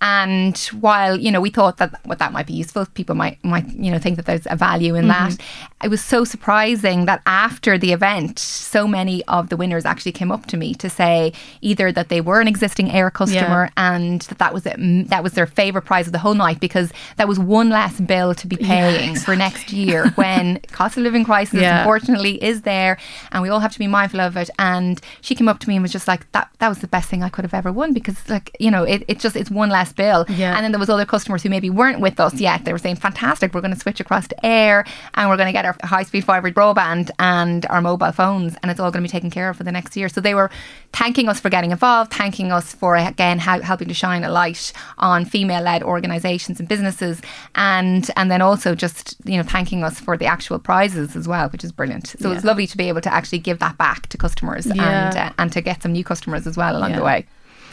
And 0.00 0.58
while 0.80 1.16
you 1.16 1.30
know 1.30 1.40
we 1.40 1.50
thought 1.50 1.76
that 1.76 1.94
what 2.04 2.18
that 2.18 2.32
might 2.32 2.46
be 2.46 2.54
useful, 2.54 2.86
people 2.86 3.14
might 3.14 3.42
might 3.44 3.68
you 3.68 3.90
know 3.90 3.98
think 3.98 4.16
that 4.16 4.26
there's 4.26 4.46
a 4.50 4.56
value 4.56 4.94
in 4.96 5.06
mm-hmm. 5.06 5.28
that. 5.30 5.38
It 5.84 5.88
was 5.88 6.02
so 6.02 6.24
surprising 6.24 7.06
that 7.06 7.22
after 7.24 7.78
the 7.78 7.92
event, 7.92 8.38
so 8.38 8.88
many 8.88 9.24
of 9.26 9.48
the 9.48 9.56
winners 9.56 9.84
actually 9.84 10.12
came 10.12 10.32
up 10.32 10.46
to 10.46 10.56
me 10.56 10.74
to 10.74 10.90
say 11.02 11.32
either 11.60 11.92
that 11.92 12.08
they 12.08 12.20
were 12.20 12.40
an 12.40 12.48
existing 12.48 12.88
eir 12.88 13.12
customer 13.12 13.62
yeah. 13.64 13.94
and 13.94 14.22
that 14.22 14.38
that 14.38 14.52
was 14.54 14.64
it, 14.66 14.76
that 15.08 15.22
was 15.22 15.32
their 15.32 15.46
favorite 15.46 15.82
prize 15.82 16.06
of 16.06 16.12
the 16.12 16.18
whole 16.18 16.34
night 16.34 16.60
because 16.60 16.92
that 17.16 17.28
was 17.28 17.38
one 17.38 17.68
less 17.70 18.00
bill 18.00 18.34
to 18.34 18.46
be 18.46 18.56
paying 18.56 18.94
yeah, 18.94 19.10
exactly. 19.10 19.24
for 19.24 19.36
next 19.36 19.72
year 19.72 20.08
when 20.20 20.58
cost 20.78 20.96
of 20.96 21.02
living 21.02 21.24
crisis 21.24 21.60
yeah. 21.60 21.80
unfortunately 21.80 22.42
is 22.42 22.62
there 22.62 22.98
and 23.30 23.42
we 23.42 23.48
all 23.48 23.60
have 23.60 23.72
to 23.72 23.78
be 23.78 23.86
mindful 23.86 24.20
of 24.20 24.36
it. 24.36 24.50
And 24.58 25.00
she 25.20 25.34
came 25.34 25.48
up 25.48 25.58
to 25.60 25.68
me 25.68 25.76
and 25.76 25.82
was 25.82 25.92
just 25.92 26.08
like 26.08 26.30
that 26.32 26.50
that 26.58 26.68
was 26.68 26.78
the 26.78 26.88
best 26.88 27.08
thing 27.08 27.22
I 27.22 27.28
could 27.28 27.44
have 27.44 27.54
ever 27.54 27.72
won 27.72 27.92
because 27.92 28.28
like 28.28 28.54
you 28.58 28.70
know 28.70 28.84
it, 28.84 29.04
it 29.08 29.18
just 29.18 29.36
it's 29.36 29.50
one 29.50 29.70
less 29.70 29.92
bill. 29.92 30.24
Yeah. 30.28 30.54
And 30.54 30.64
then 30.64 30.72
there 30.72 30.78
was 30.78 30.90
other 30.90 31.06
customers 31.06 31.42
who 31.42 31.50
maybe 31.50 31.70
weren't 31.70 32.00
with 32.00 32.20
us 32.20 32.34
yet. 32.34 32.64
They 32.64 32.72
were 32.72 32.78
saying, 32.78 32.96
fantastic, 32.96 33.54
we're 33.54 33.60
going 33.60 33.74
to 33.74 33.80
switch 33.80 34.00
across 34.00 34.28
to 34.28 34.36
eir 34.44 34.86
and 35.14 35.28
we're 35.28 35.36
going 35.36 35.46
to 35.46 35.52
get 35.52 35.64
our 35.64 35.76
high 35.82 36.04
speed 36.04 36.24
fibre 36.24 36.50
broadband 36.50 37.10
and 37.18 37.66
our 37.66 37.80
mobile 37.80 38.12
phones 38.12 38.56
and 38.62 38.70
it's 38.70 38.80
all 38.80 38.90
going 38.90 39.02
to 39.02 39.08
be 39.08 39.12
taken 39.12 39.30
care 39.30 39.50
of 39.50 39.56
for 39.56 39.64
the 39.64 39.72
next 39.72 39.96
year. 39.96 40.08
So 40.08 40.20
they 40.20 40.34
were 40.34 40.50
thanking 40.92 41.28
us 41.28 41.40
for 41.40 41.48
getting 41.48 41.70
involved, 41.70 42.12
thanking 42.12 42.52
us 42.52 42.72
for, 42.74 42.96
again, 42.96 43.38
helping 43.38 43.88
to 43.88 43.94
shine 43.94 44.24
a 44.24 44.30
light 44.30 44.72
on 44.98 45.24
female 45.24 45.62
led 45.62 45.82
organisations 45.82 46.60
and 46.60 46.68
businesses 46.68 47.20
and, 47.54 48.10
and 48.16 48.30
then 48.30 48.42
also 48.42 48.74
just, 48.74 49.16
you 49.24 49.36
know, 49.36 49.42
thanking 49.42 49.84
us 49.84 49.98
for 49.98 50.16
the 50.16 50.26
actual 50.26 50.58
prizes 50.58 51.16
as 51.16 51.26
well, 51.26 51.48
which 51.50 51.64
is 51.64 51.72
brilliant. 51.72 52.08
So 52.18 52.28
yeah. 52.28 52.36
it's 52.36 52.44
lovely 52.44 52.66
to 52.66 52.76
be 52.76 52.88
able 52.88 53.00
to 53.00 53.12
actually 53.12 53.38
give 53.38 53.58
that 53.60 53.78
back 53.78 54.08
to 54.08 54.18
customers 54.18 54.66
yeah. 54.66 55.08
and, 55.08 55.16
uh, 55.16 55.32
and 55.38 55.52
to 55.52 55.60
get 55.60 55.82
some 55.82 55.92
new 55.92 56.04
customers 56.04 56.46
as 56.46 56.56
well 56.56 56.76
along 56.76 56.90
yeah. 56.90 56.98
the 56.98 57.04
way 57.04 57.26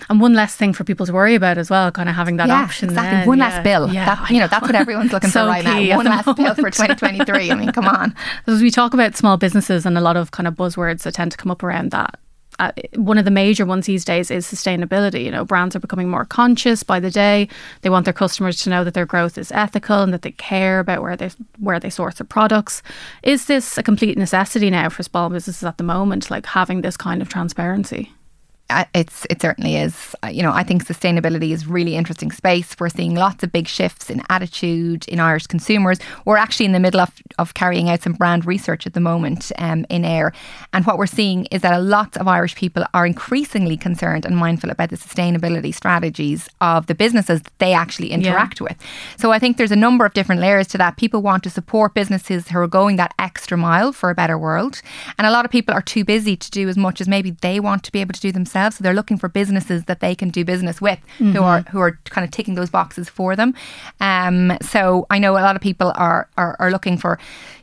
and 0.10 0.20
one 0.20 0.34
less 0.34 0.56
thing 0.56 0.74
for 0.74 0.84
people 0.84 1.06
to 1.06 1.14
worry 1.14 1.36
about 1.36 1.58
as 1.58 1.70
well, 1.70 1.92
kind 1.92 2.10
of 2.10 2.16
having 2.16 2.38
that 2.38 2.48
yeah, 2.48 2.64
option. 2.64 2.90
Exactly, 2.90 3.20
then. 3.20 3.28
one 3.28 3.38
yeah. 3.38 3.50
less 3.50 3.64
bill. 3.64 3.94
Yeah, 3.94 4.16
that, 4.16 4.30
you 4.32 4.40
know, 4.40 4.48
that's 4.48 4.64
what 4.64 4.76
everyone's 4.76 5.12
looking 5.12 5.30
so 5.32 5.46
for 5.46 5.50
right 5.50 5.64
now. 5.64 5.98
One 5.98 6.06
less 6.06 6.26
bill 6.26 6.56
for 6.56 6.72
2023. 6.72 7.52
I 7.52 7.56
mean, 7.56 7.72
come 7.72 7.86
on. 7.86 8.16
As 8.48 8.62
we 8.62 8.72
talk 8.72 8.94
about 8.94 9.16
small 9.16 9.38
businesses 9.38 9.86
and 9.86 9.98
a 9.98 10.02
lot 10.02 10.18
of 10.18 10.32
kind 10.32 10.48
of 10.48 10.56
buzzwords 10.56 11.04
that 11.04 11.14
tend 11.14 11.32
to 11.32 11.38
come 11.38 11.52
up 11.52 11.62
around 11.62 11.92
that. 11.92 12.20
Uh, 12.60 12.72
one 12.96 13.18
of 13.18 13.26
the 13.26 13.32
major 13.32 13.66
ones 13.66 13.86
these 13.86 14.06
days 14.06 14.30
is 14.30 14.46
sustainability. 14.46 15.24
You 15.24 15.32
know, 15.32 15.46
brands 15.46 15.76
are 15.76 15.80
becoming 15.80 16.10
more 16.10 16.26
conscious 16.26 16.84
by 16.84 17.00
the 17.00 17.10
day. 17.10 17.48
They 17.82 17.90
want 17.90 18.06
their 18.06 18.14
customers 18.14 18.62
to 18.64 18.70
know 18.70 18.84
that 18.84 18.94
their 18.94 19.06
growth 19.06 19.38
is 19.38 19.52
ethical 19.52 20.02
and 20.04 20.14
that 20.14 20.22
they 20.22 20.32
care 20.32 20.80
about 20.80 21.02
where 21.02 21.16
they 21.16 21.32
where 21.60 21.80
they 21.80 21.90
source 21.90 22.16
their 22.16 22.28
products. 22.28 22.84
Is 23.24 23.46
this 23.46 23.78
a 23.78 23.84
complete 23.84 24.18
necessity 24.18 24.70
now 24.70 24.90
for 24.90 25.04
small 25.04 25.30
businesses 25.30 25.64
at 25.64 25.78
the 25.78 25.84
moment, 25.84 26.30
like 26.30 26.46
having 26.46 26.82
this 26.82 26.98
kind 26.98 27.22
of 27.22 27.30
transparency? 27.30 28.14
It's 28.94 29.26
it 29.30 29.42
certainly 29.42 29.78
is. 29.78 30.16
You 30.32 30.44
know, 30.44 30.52
I 30.52 30.64
think 30.64 30.86
sustainability 30.86 31.52
is 31.52 31.66
really 31.66 31.96
interesting 31.96 32.32
space. 32.32 32.76
We're 32.80 32.90
seeing 32.90 33.16
lots 33.16 33.44
of 33.44 33.52
big 33.52 33.68
shifts 33.68 34.10
in 34.10 34.22
attitude 34.30 35.08
in 35.08 35.20
Irish 35.20 35.48
consumers. 35.48 36.00
We're 36.26 36.38
actually 36.38 36.68
in 36.68 36.74
the 36.74 36.80
middle 36.80 37.02
of, 37.02 37.12
of 37.40 37.56
carrying 37.56 37.90
out 37.90 38.04
some 38.04 38.14
brand 38.14 38.46
research 38.46 38.86
at 38.86 38.94
the 38.94 39.00
moment 39.00 39.52
um, 39.58 39.86
in 39.90 40.04
eir, 40.04 40.34
and 40.72 40.86
what 40.86 41.00
we're 41.00 41.08
seeing 41.08 41.46
is 41.46 41.62
that 41.62 41.74
a 41.74 41.80
lot 41.80 42.16
of 42.18 42.28
Irish 42.28 42.56
people 42.56 42.86
are 42.94 43.08
increasingly 43.08 43.76
concerned 43.76 44.26
and 44.26 44.38
mindful 44.38 44.70
about 44.70 44.92
the 44.92 44.98
sustainability 44.98 45.74
strategies 45.74 46.48
of 46.62 46.86
the 46.86 46.96
businesses 46.96 47.42
that 47.42 47.58
they 47.58 47.74
actually 47.74 48.12
interact 48.12 48.60
yeah. 48.60 48.66
with. 48.66 48.78
So 49.18 49.32
I 49.32 49.40
think 49.40 49.58
there's 49.58 49.72
a 49.72 49.76
number 49.76 50.06
of 50.06 50.14
different 50.14 50.42
layers 50.42 50.68
to 50.68 50.78
that. 50.78 50.98
People 50.98 51.24
want 51.24 51.44
to 51.44 51.50
support 51.50 51.96
businesses 51.96 52.50
who 52.50 52.60
are 52.60 52.68
going 52.68 52.98
that 52.98 53.16
extra 53.18 53.58
mile 53.58 53.92
for 53.94 54.12
a 54.12 54.16
better 54.16 54.38
world, 54.38 54.82
and 55.18 55.26
a 55.26 55.32
lot 55.32 55.44
of 55.46 55.50
people 55.50 55.74
are 55.74 55.82
too 55.82 56.06
busy 56.06 56.36
to 56.36 56.52
do 56.52 56.70
as 56.70 56.78
much 56.78 57.02
as 57.02 57.08
maybe 57.08 57.32
they 57.32 57.60
want 57.60 57.84
to 57.84 57.92
be 57.92 58.02
able 58.02 58.14
to 58.14 58.22
do 58.22 58.32
themselves 58.32 58.59
themselves. 58.60 58.78
So 58.78 58.84
they're 58.84 58.94
looking 58.94 59.18
for 59.18 59.30
businesses 59.30 59.86
that 59.86 60.00
they 60.00 60.16
can 60.16 60.30
do 60.30 60.46
business 60.46 60.82
with 60.82 61.00
mm-hmm. 61.18 61.32
who 61.32 61.44
are 61.44 61.62
who 61.72 61.80
are 61.80 62.00
kind 62.06 62.26
of 62.26 62.32
ticking 62.32 62.56
those 62.56 62.70
boxes 62.70 63.10
for 63.10 63.36
them. 63.36 63.54
Um, 64.00 64.58
so 64.62 65.06
I 65.10 65.20
know 65.20 65.34
a 65.34 65.44
lot 65.44 65.56
of 65.56 65.62
people 65.62 65.92
are, 65.96 66.28
are, 66.38 66.56
are 66.60 66.72
looking 66.72 66.98
for 66.98 67.20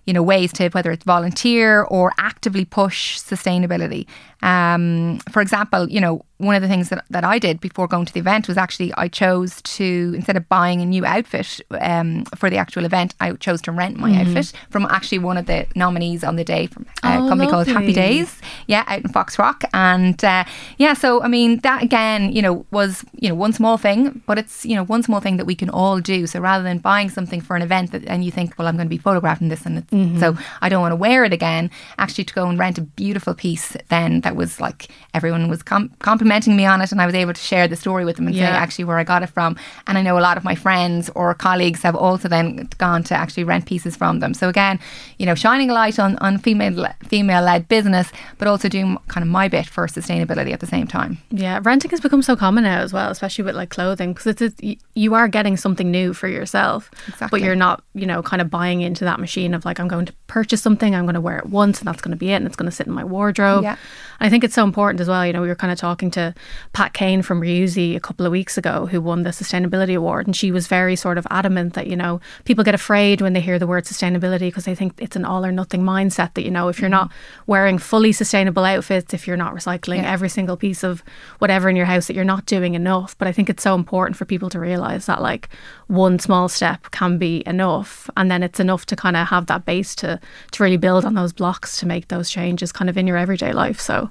you 0.06 0.12
know, 0.12 0.22
ways 0.22 0.52
to 0.54 0.68
whether 0.70 0.90
it's 0.90 1.04
volunteer 1.04 1.82
or 1.82 2.12
actively 2.18 2.64
push 2.64 3.18
sustainability. 3.18 4.06
Um, 4.42 5.18
for 5.30 5.40
example, 5.40 5.88
you 5.88 6.00
know, 6.00 6.24
one 6.38 6.54
of 6.54 6.60
the 6.60 6.68
things 6.68 6.90
that, 6.90 7.04
that 7.08 7.24
I 7.24 7.38
did 7.38 7.60
before 7.60 7.88
going 7.88 8.04
to 8.04 8.12
the 8.12 8.20
event 8.20 8.46
was 8.46 8.58
actually 8.58 8.92
I 8.94 9.08
chose 9.08 9.62
to 9.62 10.12
instead 10.14 10.36
of 10.36 10.46
buying 10.50 10.82
a 10.82 10.86
new 10.86 11.06
outfit 11.06 11.60
um, 11.80 12.26
for 12.36 12.50
the 12.50 12.58
actual 12.58 12.84
event, 12.84 13.14
I 13.20 13.32
chose 13.32 13.62
to 13.62 13.72
rent 13.72 13.96
my 13.96 14.10
mm. 14.10 14.20
outfit 14.20 14.52
from 14.68 14.84
actually 14.86 15.20
one 15.20 15.38
of 15.38 15.46
the 15.46 15.66
nominees 15.74 16.22
on 16.22 16.36
the 16.36 16.44
day 16.44 16.66
from 16.66 16.86
a 17.02 17.16
oh, 17.16 17.28
company 17.28 17.50
lovely. 17.50 17.50
called 17.50 17.66
Happy 17.68 17.92
Days, 17.94 18.38
yeah, 18.66 18.84
out 18.86 19.02
in 19.02 19.10
Foxrock, 19.10 19.64
and 19.72 20.22
uh, 20.22 20.44
yeah, 20.76 20.92
so 20.92 21.22
I 21.22 21.28
mean 21.28 21.60
that 21.60 21.82
again, 21.82 22.32
you 22.32 22.42
know, 22.42 22.66
was 22.70 23.04
you 23.18 23.30
know 23.30 23.34
one 23.34 23.54
small 23.54 23.78
thing, 23.78 24.22
but 24.26 24.38
it's 24.38 24.66
you 24.66 24.74
know 24.74 24.84
one 24.84 25.02
small 25.02 25.20
thing 25.20 25.38
that 25.38 25.46
we 25.46 25.54
can 25.54 25.70
all 25.70 26.00
do. 26.00 26.26
So 26.26 26.38
rather 26.40 26.62
than 26.62 26.78
buying 26.78 27.08
something 27.08 27.40
for 27.40 27.56
an 27.56 27.62
event 27.62 27.92
that, 27.92 28.04
and 28.04 28.22
you 28.22 28.30
think, 28.30 28.58
well, 28.58 28.68
I'm 28.68 28.76
going 28.76 28.88
to 28.88 28.90
be 28.90 28.98
photographing 28.98 29.48
this, 29.48 29.64
and 29.64 29.88
mm-hmm. 29.96 30.20
so 30.20 30.36
I 30.60 30.68
don't 30.68 30.80
want 30.80 30.92
to 30.92 30.96
wear 30.96 31.24
it 31.24 31.32
again, 31.32 31.70
actually 31.98 32.24
to 32.24 32.34
go 32.34 32.48
and 32.48 32.58
rent 32.58 32.78
a 32.78 32.82
beautiful 32.82 33.34
piece 33.34 33.76
then 33.88 34.20
that 34.22 34.36
was 34.36 34.60
like 34.60 34.88
everyone 35.14 35.48
was 35.48 35.62
com- 35.62 35.90
complimenting 36.00 36.56
me 36.56 36.66
on 36.66 36.80
it, 36.82 36.92
and 36.92 37.00
I 37.00 37.06
was 37.06 37.14
able 37.14 37.32
to 37.32 37.40
share 37.40 37.66
the 37.68 37.76
story 37.76 38.04
with 38.04 38.16
them 38.16 38.26
and 38.26 38.36
yeah. 38.36 38.50
say 38.50 38.56
actually 38.56 38.84
where 38.84 38.98
I 38.98 39.04
got 39.04 39.22
it 39.22 39.28
from. 39.28 39.56
And 39.86 39.98
I 39.98 40.02
know 40.02 40.18
a 40.18 40.20
lot 40.20 40.36
of 40.36 40.44
my 40.44 40.54
friends 40.54 41.10
or 41.14 41.34
colleagues 41.34 41.82
have 41.82 41.96
also 41.96 42.28
then 42.28 42.68
gone 42.78 43.02
to 43.04 43.14
actually 43.14 43.44
rent 43.44 43.66
pieces 43.66 43.96
from 43.96 44.20
them. 44.20 44.34
So 44.34 44.48
again, 44.48 44.78
you 45.18 45.26
know, 45.26 45.34
shining 45.34 45.70
a 45.70 45.74
light 45.74 45.98
on 45.98 46.16
on 46.18 46.38
female 46.38 46.86
female 47.04 47.42
led 47.42 47.68
business, 47.68 48.10
but 48.38 48.48
also 48.48 48.68
doing 48.68 48.98
kind 49.08 49.22
of 49.22 49.28
my 49.28 49.48
bit 49.48 49.66
for 49.66 49.86
sustainability 49.86 50.52
at 50.52 50.60
the 50.60 50.66
same 50.66 50.86
time. 50.86 51.18
Yeah, 51.30 51.60
renting 51.62 51.90
has 51.90 52.00
become 52.00 52.22
so 52.22 52.36
common 52.36 52.64
now 52.64 52.80
as 52.80 52.92
well, 52.92 53.10
especially 53.10 53.44
with 53.44 53.56
like 53.56 53.70
clothing, 53.70 54.12
because 54.12 54.26
it's, 54.26 54.42
it's 54.42 54.82
you 54.94 55.14
are 55.14 55.28
getting 55.28 55.56
something 55.56 55.90
new 55.90 56.12
for 56.12 56.28
yourself, 56.28 56.90
exactly. 57.08 57.28
but 57.30 57.44
you're 57.44 57.56
not 57.56 57.82
you 57.94 58.06
know 58.06 58.22
kind 58.22 58.42
of 58.42 58.50
buying 58.50 58.80
into 58.82 59.04
that 59.04 59.20
machine 59.20 59.54
of 59.54 59.64
like 59.64 59.78
I'm 59.78 59.85
going 59.88 60.06
to 60.06 60.12
purchase 60.26 60.62
something, 60.62 60.94
I'm 60.94 61.04
going 61.04 61.14
to 61.14 61.20
wear 61.20 61.38
it 61.38 61.46
once, 61.46 61.78
and 61.78 61.86
that's 61.86 62.00
going 62.00 62.10
to 62.10 62.16
be 62.16 62.32
it, 62.32 62.36
and 62.36 62.46
it's 62.46 62.56
going 62.56 62.70
to 62.70 62.74
sit 62.74 62.86
in 62.86 62.92
my 62.92 63.04
wardrobe. 63.04 63.64
Yeah. 63.64 63.76
I 64.18 64.28
think 64.28 64.44
it's 64.44 64.54
so 64.54 64.64
important 64.64 65.00
as 65.00 65.08
well. 65.08 65.26
You 65.26 65.32
know, 65.32 65.42
we 65.42 65.48
were 65.48 65.54
kind 65.54 65.72
of 65.72 65.78
talking 65.78 66.10
to 66.12 66.34
Pat 66.72 66.94
Kane 66.94 67.22
from 67.22 67.40
Reusi 67.40 67.96
a 67.96 68.00
couple 68.00 68.26
of 68.26 68.32
weeks 68.32 68.56
ago, 68.56 68.86
who 68.86 69.00
won 69.00 69.22
the 69.22 69.30
sustainability 69.30 69.96
award, 69.96 70.26
and 70.26 70.34
she 70.34 70.50
was 70.50 70.66
very 70.66 70.96
sort 70.96 71.18
of 71.18 71.26
adamant 71.30 71.74
that 71.74 71.86
you 71.86 71.96
know 71.96 72.20
people 72.44 72.64
get 72.64 72.74
afraid 72.74 73.20
when 73.20 73.34
they 73.34 73.40
hear 73.40 73.58
the 73.58 73.66
word 73.66 73.84
sustainability 73.84 74.48
because 74.48 74.64
they 74.64 74.74
think 74.74 74.94
it's 74.98 75.16
an 75.16 75.24
all 75.24 75.44
or 75.44 75.52
nothing 75.52 75.82
mindset. 75.82 76.34
That 76.34 76.44
you 76.44 76.50
know, 76.50 76.68
if 76.68 76.80
you're 76.80 76.90
mm-hmm. 76.90 77.08
not 77.08 77.12
wearing 77.46 77.78
fully 77.78 78.12
sustainable 78.12 78.64
outfits, 78.64 79.14
if 79.14 79.26
you're 79.26 79.36
not 79.36 79.54
recycling 79.54 79.98
yeah. 79.98 80.10
every 80.10 80.28
single 80.28 80.56
piece 80.56 80.82
of 80.82 81.02
whatever 81.38 81.68
in 81.68 81.76
your 81.76 81.86
house, 81.86 82.06
that 82.06 82.14
you're 82.14 82.24
not 82.24 82.46
doing 82.46 82.74
enough. 82.74 83.16
But 83.18 83.28
I 83.28 83.32
think 83.32 83.50
it's 83.50 83.62
so 83.62 83.74
important 83.74 84.16
for 84.16 84.24
people 84.24 84.50
to 84.50 84.60
realize 84.60 85.06
that 85.06 85.20
like 85.20 85.48
one 85.88 86.18
small 86.18 86.48
step 86.48 86.90
can 86.90 87.18
be 87.18 87.42
enough, 87.46 88.08
and 88.16 88.30
then 88.30 88.42
it's 88.42 88.60
enough 88.60 88.86
to 88.86 88.96
kind 88.96 89.16
of 89.16 89.28
have 89.28 89.46
that 89.46 89.64
base 89.64 89.94
to 89.96 90.15
to 90.52 90.62
really 90.62 90.76
build 90.76 91.04
on 91.04 91.14
those 91.14 91.32
blocks 91.32 91.78
to 91.80 91.86
make 91.86 92.08
those 92.08 92.30
changes 92.30 92.72
kind 92.72 92.90
of 92.90 92.96
in 92.96 93.06
your 93.06 93.16
everyday 93.16 93.52
life. 93.52 93.80
So 93.80 94.10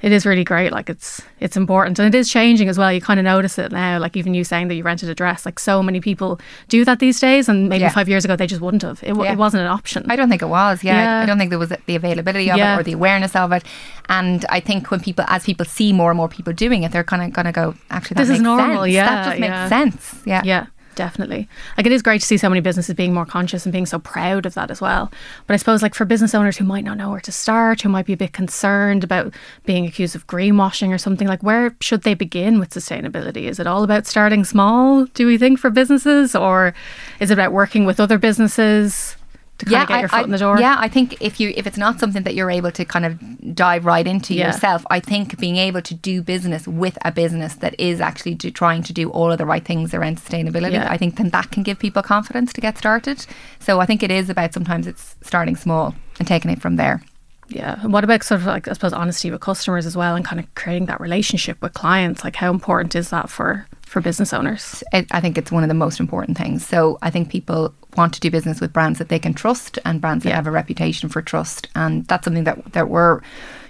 it 0.00 0.12
is 0.12 0.24
really 0.24 0.44
great. 0.44 0.70
Like 0.70 0.88
it's 0.88 1.20
it's 1.40 1.56
important 1.56 1.98
and 1.98 2.14
it 2.14 2.16
is 2.16 2.30
changing 2.30 2.68
as 2.68 2.78
well. 2.78 2.92
You 2.92 3.00
kind 3.00 3.18
of 3.18 3.24
notice 3.24 3.58
it 3.58 3.72
now. 3.72 3.98
Like 3.98 4.16
even 4.16 4.32
you 4.32 4.44
saying 4.44 4.68
that 4.68 4.74
you 4.74 4.84
rented 4.84 5.08
a 5.08 5.14
dress. 5.14 5.44
Like 5.44 5.58
so 5.58 5.82
many 5.82 6.00
people 6.00 6.40
do 6.68 6.84
that 6.84 7.00
these 7.00 7.18
days, 7.18 7.48
and 7.48 7.68
maybe 7.68 7.82
yeah. 7.82 7.90
five 7.90 8.08
years 8.08 8.24
ago 8.24 8.36
they 8.36 8.46
just 8.46 8.60
wouldn't 8.60 8.82
have. 8.82 9.02
It, 9.02 9.16
yeah. 9.16 9.32
it, 9.32 9.38
wasn't 9.38 9.62
an 9.62 9.68
option. 9.68 10.08
I 10.08 10.14
don't 10.14 10.28
think 10.28 10.42
it 10.42 10.48
was. 10.48 10.84
Yeah, 10.84 11.02
yeah. 11.02 11.22
I 11.22 11.26
don't 11.26 11.38
think 11.38 11.50
there 11.50 11.58
was 11.58 11.70
the 11.70 11.96
availability 11.96 12.48
of 12.50 12.58
it 12.58 12.80
or 12.80 12.82
the 12.84 12.92
awareness 12.92 13.34
of 13.34 13.50
it. 13.50 13.64
And 14.08 14.44
I 14.48 14.60
think 14.60 14.90
when 14.92 15.00
people, 15.00 15.24
as 15.28 15.44
people 15.44 15.66
see 15.66 15.92
more 15.92 16.10
and 16.10 16.16
more 16.16 16.28
people 16.28 16.52
doing 16.52 16.84
it, 16.84 16.92
they're 16.92 17.04
kind 17.04 17.22
of 17.22 17.32
going 17.32 17.46
to 17.46 17.52
go. 17.52 17.74
Actually, 17.90 18.16
this 18.16 18.30
is 18.30 18.40
normal. 18.40 18.84
Sense. 18.84 18.94
Yeah, 18.94 19.06
that 19.06 19.24
just 19.24 19.40
makes 19.40 19.68
sense. 19.68 20.22
Yeah, 20.24 20.42
yeah 20.44 20.66
definitely. 20.98 21.48
Like 21.76 21.86
it 21.86 21.92
is 21.92 22.02
great 22.02 22.20
to 22.20 22.26
see 22.26 22.36
so 22.36 22.48
many 22.48 22.60
businesses 22.60 22.92
being 22.96 23.14
more 23.14 23.24
conscious 23.24 23.64
and 23.64 23.72
being 23.72 23.86
so 23.86 24.00
proud 24.00 24.44
of 24.46 24.54
that 24.54 24.68
as 24.68 24.80
well. 24.80 25.12
But 25.46 25.54
I 25.54 25.56
suppose 25.56 25.80
like 25.80 25.94
for 25.94 26.04
business 26.04 26.34
owners 26.34 26.56
who 26.56 26.64
might 26.64 26.82
not 26.82 26.96
know 26.96 27.10
where 27.10 27.20
to 27.20 27.30
start, 27.30 27.82
who 27.82 27.88
might 27.88 28.04
be 28.04 28.14
a 28.14 28.16
bit 28.16 28.32
concerned 28.32 29.04
about 29.04 29.32
being 29.64 29.86
accused 29.86 30.16
of 30.16 30.26
greenwashing 30.26 30.92
or 30.92 30.98
something, 30.98 31.28
like 31.28 31.42
where 31.42 31.76
should 31.80 32.02
they 32.02 32.14
begin 32.14 32.58
with 32.58 32.70
sustainability? 32.70 33.44
Is 33.44 33.60
it 33.60 33.68
all 33.68 33.84
about 33.84 34.06
starting 34.06 34.44
small, 34.44 35.04
do 35.14 35.28
we 35.28 35.38
think, 35.38 35.60
for 35.60 35.70
businesses? 35.70 36.34
Or 36.34 36.74
is 37.20 37.30
it 37.30 37.34
about 37.34 37.52
working 37.52 37.84
with 37.84 38.00
other 38.00 38.18
businesses? 38.18 39.16
To 39.58 39.64
kind 39.66 39.72
yeah, 39.72 39.82
of 39.82 39.88
get 39.88 40.00
your 40.00 40.08
foot 40.08 40.20
I, 40.20 40.22
in 40.22 40.30
the 40.30 40.38
door. 40.38 40.58
Yeah, 40.60 40.76
I 40.78 40.88
think 40.88 41.20
if 41.20 41.40
you 41.40 41.52
if 41.56 41.66
it's 41.66 41.76
not 41.76 41.98
something 41.98 42.22
that 42.22 42.34
you're 42.34 42.50
able 42.50 42.70
to 42.72 42.84
kind 42.84 43.04
of 43.04 43.54
dive 43.54 43.84
right 43.84 44.06
into 44.06 44.34
yeah. 44.34 44.46
yourself, 44.46 44.84
I 44.90 45.00
think 45.00 45.38
being 45.38 45.56
able 45.56 45.82
to 45.82 45.94
do 45.94 46.22
business 46.22 46.66
with 46.66 46.96
a 47.04 47.10
business 47.10 47.56
that 47.56 47.78
is 47.78 48.00
actually 48.00 48.34
do, 48.34 48.50
trying 48.50 48.82
to 48.84 48.92
do 48.92 49.10
all 49.10 49.32
of 49.32 49.38
the 49.38 49.46
right 49.46 49.64
things 49.64 49.92
around 49.94 50.18
sustainability, 50.18 50.72
yeah. 50.72 50.90
I 50.90 50.96
think 50.96 51.16
then 51.16 51.30
that 51.30 51.50
can 51.50 51.64
give 51.64 51.78
people 51.78 52.02
confidence 52.02 52.52
to 52.52 52.60
get 52.60 52.78
started. 52.78 53.26
So 53.58 53.80
I 53.80 53.86
think 53.86 54.02
it 54.02 54.10
is 54.10 54.30
about 54.30 54.54
sometimes 54.54 54.86
it's 54.86 55.16
starting 55.22 55.56
small 55.56 55.94
and 56.18 56.28
taking 56.28 56.50
it 56.50 56.60
from 56.60 56.76
there. 56.76 57.02
Yeah. 57.48 57.80
And 57.82 57.92
what 57.92 58.04
about 58.04 58.22
sort 58.22 58.40
of 58.40 58.46
like 58.46 58.68
I 58.68 58.72
suppose 58.74 58.92
honesty 58.92 59.30
with 59.30 59.40
customers 59.40 59.86
as 59.86 59.96
well 59.96 60.14
and 60.14 60.24
kind 60.24 60.38
of 60.38 60.54
creating 60.54 60.86
that 60.86 61.00
relationship 61.00 61.60
with 61.62 61.72
clients? 61.72 62.22
Like 62.22 62.36
how 62.36 62.50
important 62.50 62.94
is 62.94 63.10
that 63.10 63.28
for 63.28 63.66
for 63.82 64.00
business 64.00 64.32
owners? 64.32 64.84
I 64.92 65.20
think 65.20 65.38
it's 65.38 65.50
one 65.50 65.64
of 65.64 65.68
the 65.68 65.74
most 65.74 65.98
important 65.98 66.36
things. 66.36 66.64
So 66.64 66.98
I 67.02 67.10
think 67.10 67.30
people 67.30 67.74
want 67.98 68.14
to 68.14 68.20
do 68.20 68.30
business 68.30 68.60
with 68.60 68.72
brands 68.72 68.98
that 68.98 69.10
they 69.10 69.18
can 69.18 69.34
trust 69.34 69.78
and 69.84 70.00
brands 70.00 70.24
that 70.24 70.30
yeah. 70.30 70.36
have 70.36 70.46
a 70.46 70.50
reputation 70.50 71.08
for 71.08 71.20
trust. 71.20 71.68
And 71.74 72.06
that's 72.06 72.24
something 72.24 72.44
that, 72.44 72.72
that 72.72 72.88
we're, 72.88 73.20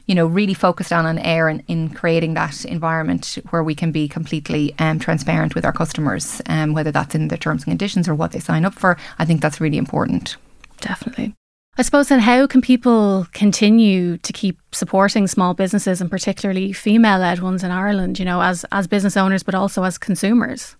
you 0.07 0.15
know, 0.15 0.27
really 0.27 0.55
focused 0.55 0.93
on 0.93 1.07
on 1.07 1.19
eir 1.19 1.51
and 1.51 1.65
in 1.67 1.91
creating 1.91 2.35
that 2.35 2.65
environment 2.65 3.39
where 3.51 3.65
we 3.65 3.75
can 3.75 3.91
be 3.91 4.07
completely 4.07 4.75
um, 4.79 4.99
transparent 4.99 5.55
with 5.55 5.65
our 5.65 5.73
customers, 5.73 6.41
um, 6.47 6.75
whether 6.75 6.93
that's 6.93 7.15
in 7.15 7.29
the 7.29 7.37
terms 7.37 7.65
and 7.65 7.73
conditions 7.73 8.09
or 8.09 8.15
what 8.15 8.33
they 8.33 8.39
sign 8.39 8.65
up 8.65 8.75
for. 8.75 8.97
I 9.19 9.25
think 9.25 9.41
that's 9.41 9.61
really 9.61 9.79
important. 9.79 10.37
Definitely. 10.81 11.35
I 11.81 11.83
suppose 11.83 12.09
then 12.09 12.19
how 12.19 12.47
can 12.49 12.61
people 12.61 13.29
continue 13.33 14.19
to 14.19 14.33
keep 14.33 14.59
supporting 14.73 15.29
small 15.29 15.55
businesses 15.55 16.01
and 16.01 16.11
particularly 16.11 16.73
female 16.73 17.21
led 17.21 17.39
ones 17.39 17.63
in 17.63 17.71
Ireland, 17.71 18.19
you 18.19 18.25
know, 18.25 18.43
as 18.43 18.65
as 18.73 18.89
business 18.89 19.17
owners 19.17 19.45
but 19.45 19.55
also 19.55 19.85
as 19.85 19.97
consumers? 19.97 20.77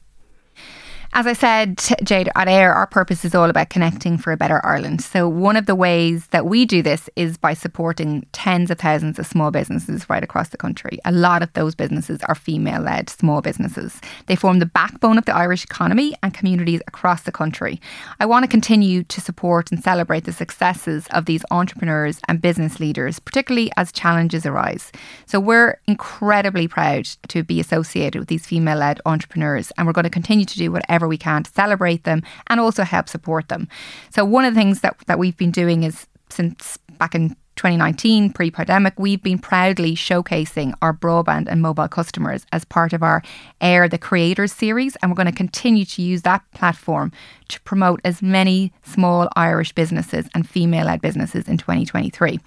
As 1.15 1.27
I 1.27 1.33
said, 1.33 1.79
Jade, 2.05 2.29
at 2.37 2.49
eir, 2.49 2.75
our 2.75 2.87
purpose 2.87 3.25
is 3.25 3.35
all 3.35 3.49
about 3.49 3.71
connecting 3.71 4.19
for 4.19 4.31
a 4.31 4.37
better 4.37 4.65
Ireland. 4.65 5.01
So, 5.01 5.27
one 5.27 5.57
of 5.57 5.65
the 5.65 5.75
ways 5.75 6.27
that 6.29 6.45
we 6.45 6.67
do 6.67 6.83
this 6.83 7.09
is 7.17 7.39
by 7.39 7.55
supporting 7.55 8.27
tens 8.33 8.71
of 8.71 8.79
thousands 8.79 9.19
of 9.19 9.27
small 9.27 9.51
businesses 9.51 10.09
right 10.11 10.23
across 10.23 10.51
the 10.51 10.59
country. 10.59 10.99
A 11.07 11.11
lot 11.11 11.43
of 11.43 11.53
those 11.55 11.75
businesses 11.75 12.21
are 12.29 12.35
female 12.35 12.83
led 12.83 13.09
small 13.09 13.41
businesses. 13.41 14.01
They 14.27 14.37
form 14.37 14.59
the 14.59 14.67
backbone 14.67 15.17
of 15.17 15.25
the 15.25 15.35
Irish 15.35 15.65
economy 15.65 16.15
and 16.23 16.35
communities 16.35 16.83
across 16.87 17.23
the 17.23 17.33
country. 17.33 17.81
I 18.21 18.27
want 18.27 18.45
to 18.45 18.49
continue 18.49 19.03
to 19.05 19.21
support 19.21 19.73
and 19.73 19.83
celebrate 19.83 20.25
the 20.25 20.33
successes 20.33 21.09
of 21.11 21.25
these 21.25 21.45
entrepreneurs 21.51 22.21
and 22.29 22.43
business 22.43 22.79
leaders, 22.81 23.19
particularly 23.19 23.73
as 23.79 23.93
challenges 23.93 24.45
arise. 24.45 24.93
So, 25.25 25.41
we're 25.41 25.81
incredibly 25.87 26.69
proud 26.69 27.07
to 27.29 27.43
be 27.43 27.61
associated 27.61 28.19
with 28.19 28.29
these 28.29 28.47
female 28.47 28.79
led 28.79 29.01
entrepreneurs, 29.07 29.73
and 29.79 29.87
we're 29.87 29.95
going 29.95 30.05
to 30.05 30.11
continue 30.11 30.45
to 30.45 30.59
do 30.59 30.71
whatever 30.71 30.98
we 31.07 31.19
can 31.19 31.45
to 31.45 31.51
celebrate 31.51 32.05
them 32.05 32.23
and 32.49 32.59
also 32.59 32.83
help 32.83 33.09
support 33.09 33.49
them. 33.49 33.69
So, 34.11 34.25
one 34.25 34.45
of 34.45 34.55
the 34.55 34.61
things 34.61 34.81
that, 34.81 34.97
that 35.07 35.19
we've 35.19 35.37
been 35.37 35.51
doing 35.51 35.85
is 35.85 36.07
since 36.31 36.79
back 36.99 37.15
in 37.15 37.37
2019, 37.59 38.33
pre 38.33 38.51
pandemic, 38.51 38.95
we've 38.99 39.23
been 39.23 39.39
proudly 39.39 39.95
showcasing 39.95 40.73
our 40.81 40.95
broadband 40.95 41.49
and 41.49 41.61
mobile 41.61 41.89
customers 41.89 42.47
as 42.53 42.65
part 42.65 42.93
of 42.93 43.03
our 43.03 43.23
eir 43.61 43.91
the 43.91 43.99
Creators 43.99 44.53
series. 44.53 44.97
And 44.97 45.11
we're 45.11 45.17
going 45.17 45.27
to 45.27 45.33
continue 45.33 45.85
to 45.85 46.03
use 46.03 46.23
that 46.23 46.43
platform 46.53 47.13
to 47.49 47.61
promote 47.63 48.01
as 48.05 48.23
many 48.23 48.73
small 48.83 49.29
Irish 49.37 49.73
businesses 49.73 50.27
and 50.35 50.49
female 50.49 50.87
led 50.87 51.01
businesses 51.01 51.49
in 51.49 51.59
2023. 51.59 52.39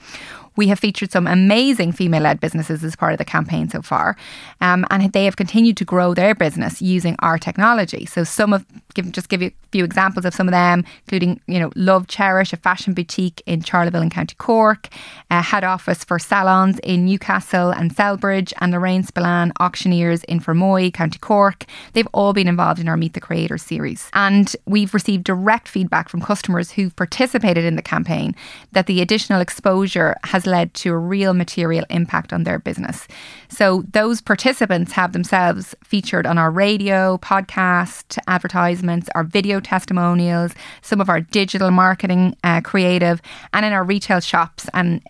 We 0.57 0.67
have 0.67 0.79
featured 0.79 1.11
some 1.11 1.27
amazing 1.27 1.93
female 1.93 2.23
led 2.23 2.39
businesses 2.39 2.83
as 2.83 2.95
part 2.95 3.13
of 3.13 3.17
the 3.17 3.25
campaign 3.25 3.69
so 3.69 3.81
far. 3.81 4.17
Um, 4.59 4.85
and 4.89 5.11
they 5.13 5.25
have 5.25 5.37
continued 5.37 5.77
to 5.77 5.85
grow 5.85 6.13
their 6.13 6.35
business 6.35 6.81
using 6.81 7.15
our 7.19 7.37
technology. 7.37 8.05
So, 8.05 8.23
some 8.23 8.51
of, 8.51 8.65
give, 8.93 9.11
just 9.11 9.29
give 9.29 9.41
you 9.41 9.47
a 9.47 9.67
few 9.71 9.85
examples 9.85 10.25
of 10.25 10.33
some 10.33 10.47
of 10.47 10.51
them, 10.51 10.83
including, 11.05 11.39
you 11.47 11.57
know, 11.57 11.71
Love 11.75 12.07
Cherish, 12.07 12.51
a 12.51 12.57
fashion 12.57 12.93
boutique 12.93 13.41
in 13.45 13.61
Charleville 13.61 14.01
in 14.01 14.09
County 14.09 14.35
Cork, 14.37 14.89
a 15.29 15.41
head 15.41 15.63
office 15.63 16.03
for 16.03 16.19
salons 16.19 16.79
in 16.79 17.05
Newcastle 17.05 17.71
and 17.71 17.95
Celbridge, 17.95 18.51
and 18.59 18.73
Lorraine 18.73 19.03
Spillane 19.03 19.53
Auctioneers 19.61 20.23
in 20.25 20.41
Fermoy, 20.41 20.93
County 20.93 21.19
Cork. 21.19 21.65
They've 21.93 22.07
all 22.13 22.33
been 22.33 22.49
involved 22.49 22.79
in 22.79 22.89
our 22.89 22.97
Meet 22.97 23.13
the 23.13 23.21
Creators 23.21 23.63
series. 23.63 24.09
And 24.13 24.53
we've 24.65 24.90
received 24.93 25.23
direct 25.23 25.69
feedback 25.69 26.09
from 26.09 26.21
customers 26.21 26.71
who've 26.71 26.95
participated 26.95 27.63
in 27.63 27.77
the 27.77 27.81
campaign 27.81 28.35
that 28.73 28.87
the 28.87 29.01
additional 29.01 29.39
exposure 29.39 30.15
has 30.25 30.41
has 30.41 30.47
led 30.47 30.73
to 30.73 30.91
a 30.91 30.97
real 30.97 31.33
material 31.33 31.85
impact 31.89 32.33
on 32.33 32.43
their 32.43 32.57
business. 32.57 33.07
So 33.49 33.83
those 33.93 34.21
participants 34.21 34.91
have 34.93 35.13
themselves 35.13 35.75
featured 35.83 36.25
on 36.25 36.37
our 36.37 36.49
radio, 36.49 37.17
podcast, 37.19 38.17
advertisements, 38.27 39.09
our 39.13 39.23
video 39.23 39.59
testimonials, 39.59 40.53
some 40.81 41.01
of 41.01 41.09
our 41.09 41.21
digital 41.21 41.69
marketing 41.69 42.35
uh, 42.43 42.61
creative, 42.61 43.21
and 43.53 43.65
in 43.65 43.73
our 43.73 43.83
retail 43.83 44.19
shops 44.19 44.67
and 44.73 45.01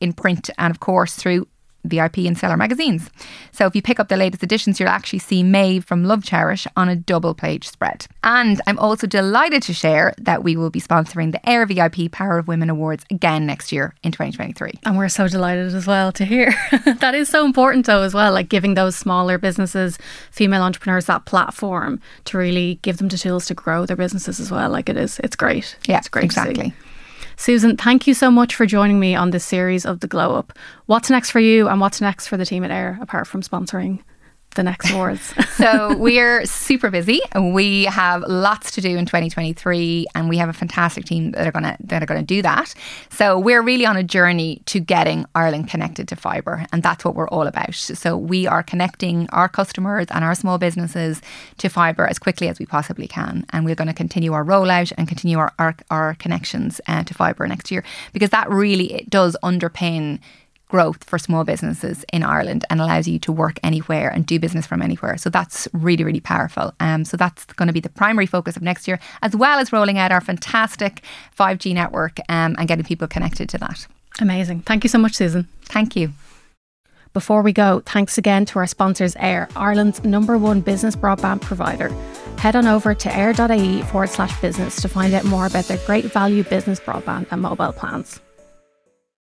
in 0.00 0.12
print, 0.12 0.48
and 0.58 0.70
of 0.70 0.80
course 0.80 1.14
through 1.14 1.46
VIP 1.88 2.18
and 2.18 2.36
Stellar 2.36 2.56
magazines. 2.56 3.10
So 3.52 3.66
if 3.66 3.74
you 3.74 3.82
pick 3.82 3.98
up 3.98 4.08
the 4.08 4.16
latest 4.16 4.42
editions, 4.42 4.78
you'll 4.78 4.88
actually 4.88 5.18
see 5.18 5.42
Maeve 5.42 5.84
from 5.84 6.04
Love 6.04 6.24
Cherish 6.24 6.66
on 6.76 6.88
a 6.88 6.96
double 6.96 7.34
page 7.34 7.68
spread. 7.68 8.06
And 8.22 8.60
I'm 8.66 8.78
also 8.78 9.06
delighted 9.06 9.62
to 9.64 9.74
share 9.74 10.14
that 10.18 10.44
we 10.44 10.56
will 10.56 10.70
be 10.70 10.80
sponsoring 10.80 11.32
the 11.32 11.40
eir 11.40 11.66
VIP 11.66 12.10
Power 12.12 12.38
of 12.38 12.48
Women 12.48 12.70
Awards 12.70 13.04
again 13.10 13.46
next 13.46 13.72
year 13.72 13.94
in 14.02 14.12
2023. 14.12 14.72
And 14.84 14.96
we're 14.98 15.08
so 15.08 15.28
delighted 15.28 15.74
as 15.74 15.86
well 15.86 16.12
to 16.12 16.24
hear. 16.24 16.54
that 17.00 17.14
is 17.14 17.28
so 17.28 17.44
important 17.44 17.86
though 17.86 18.02
as 18.02 18.14
well, 18.14 18.32
like 18.32 18.48
giving 18.48 18.74
those 18.74 18.96
smaller 18.96 19.38
businesses, 19.38 19.98
female 20.30 20.62
entrepreneurs 20.62 21.06
that 21.06 21.24
platform 21.24 22.00
to 22.26 22.38
really 22.38 22.78
give 22.82 22.98
them 22.98 23.08
the 23.08 23.18
tools 23.18 23.46
to 23.46 23.54
grow 23.54 23.86
their 23.86 23.96
businesses 23.96 24.40
as 24.40 24.50
well. 24.50 24.70
Like 24.70 24.88
it 24.88 24.96
is, 24.96 25.18
it's 25.20 25.36
great. 25.36 25.76
Yeah, 25.86 25.98
it's 25.98 26.08
great. 26.08 26.24
Exactly. 26.24 26.74
Susan, 27.40 27.76
thank 27.76 28.08
you 28.08 28.14
so 28.14 28.32
much 28.32 28.56
for 28.56 28.66
joining 28.66 28.98
me 28.98 29.14
on 29.14 29.30
this 29.30 29.44
series 29.44 29.86
of 29.86 30.00
the 30.00 30.08
Glow 30.08 30.34
Up. 30.34 30.52
What's 30.86 31.08
next 31.08 31.30
for 31.30 31.38
you 31.38 31.68
and 31.68 31.80
what's 31.80 32.00
next 32.00 32.26
for 32.26 32.36
the 32.36 32.44
team 32.44 32.64
at 32.64 32.72
eir 32.72 33.00
apart 33.00 33.28
from 33.28 33.42
sponsoring 33.42 34.00
the 34.58 34.64
next 34.64 34.90
awards? 34.92 35.32
so 35.54 35.96
we're 35.96 36.44
super 36.44 36.90
busy. 36.90 37.20
We 37.34 37.84
have 37.84 38.22
lots 38.22 38.72
to 38.72 38.80
do 38.80 38.98
in 38.98 39.06
2023, 39.06 40.06
and 40.14 40.28
we 40.28 40.36
have 40.36 40.48
a 40.48 40.52
fantastic 40.52 41.06
team 41.06 41.32
that 41.32 41.46
are 41.46 41.52
gonna 41.52 41.76
that 41.80 42.02
are 42.02 42.06
gonna 42.06 42.22
do 42.22 42.42
that. 42.42 42.74
So 43.08 43.38
we're 43.38 43.62
really 43.62 43.86
on 43.86 43.96
a 43.96 44.02
journey 44.02 44.60
to 44.66 44.80
getting 44.80 45.24
Ireland 45.34 45.68
connected 45.68 46.08
to 46.08 46.16
fibre, 46.16 46.66
and 46.72 46.82
that's 46.82 47.04
what 47.04 47.14
we're 47.14 47.28
all 47.28 47.46
about. 47.46 47.74
So 47.74 48.16
we 48.16 48.46
are 48.46 48.62
connecting 48.62 49.28
our 49.30 49.48
customers 49.48 50.06
and 50.10 50.24
our 50.24 50.34
small 50.34 50.58
businesses 50.58 51.22
to 51.58 51.68
fibre 51.68 52.06
as 52.06 52.18
quickly 52.18 52.48
as 52.48 52.58
we 52.58 52.66
possibly 52.66 53.06
can, 53.06 53.46
and 53.50 53.64
we're 53.64 53.76
going 53.76 53.88
to 53.88 53.94
continue 53.94 54.32
our 54.32 54.44
rollout 54.44 54.92
and 54.98 55.08
continue 55.08 55.38
our 55.38 55.52
our, 55.58 55.74
our 55.90 56.14
connections 56.14 56.80
uh, 56.88 57.04
to 57.04 57.14
fibre 57.14 57.46
next 57.46 57.70
year 57.70 57.84
because 58.12 58.30
that 58.30 58.50
really 58.50 58.92
it 58.92 59.08
does 59.08 59.36
underpin 59.42 60.18
growth 60.68 61.04
for 61.04 61.18
small 61.18 61.44
businesses 61.44 62.04
in 62.12 62.22
Ireland 62.22 62.64
and 62.70 62.80
allows 62.80 63.08
you 63.08 63.18
to 63.20 63.32
work 63.32 63.58
anywhere 63.62 64.08
and 64.10 64.26
do 64.26 64.38
business 64.38 64.66
from 64.66 64.82
anywhere. 64.82 65.16
So 65.16 65.30
that's 65.30 65.66
really, 65.72 66.04
really 66.04 66.20
powerful. 66.20 66.74
Um, 66.80 67.04
so 67.04 67.16
that's 67.16 67.44
going 67.44 67.66
to 67.66 67.72
be 67.72 67.80
the 67.80 67.88
primary 67.88 68.26
focus 68.26 68.56
of 68.56 68.62
next 68.62 68.86
year, 68.86 69.00
as 69.22 69.34
well 69.34 69.58
as 69.58 69.72
rolling 69.72 69.98
out 69.98 70.12
our 70.12 70.20
fantastic 70.20 71.02
5G 71.38 71.74
network 71.74 72.18
um, 72.28 72.54
and 72.58 72.68
getting 72.68 72.84
people 72.84 73.08
connected 73.08 73.48
to 73.50 73.58
that. 73.58 73.86
Amazing. 74.20 74.60
Thank 74.60 74.84
you 74.84 74.88
so 74.88 74.98
much, 74.98 75.14
Susan. 75.14 75.48
Thank 75.62 75.96
you. 75.96 76.12
Before 77.14 77.42
we 77.42 77.52
go, 77.52 77.82
thanks 77.86 78.18
again 78.18 78.44
to 78.46 78.58
our 78.58 78.66
sponsors, 78.66 79.14
eir, 79.14 79.50
Ireland's 79.56 80.04
number 80.04 80.36
one 80.36 80.60
business 80.60 80.94
broadband 80.94 81.40
provider. 81.40 81.88
Head 82.36 82.54
on 82.54 82.66
over 82.66 82.94
to 82.94 83.08
eir.ie 83.08 83.82
forward 83.82 84.10
slash 84.10 84.38
business 84.40 84.80
to 84.82 84.88
find 84.88 85.14
out 85.14 85.24
more 85.24 85.46
about 85.46 85.64
their 85.64 85.78
great 85.86 86.04
value 86.04 86.44
business 86.44 86.78
broadband 86.78 87.26
and 87.32 87.40
mobile 87.40 87.72
plans. 87.72 88.20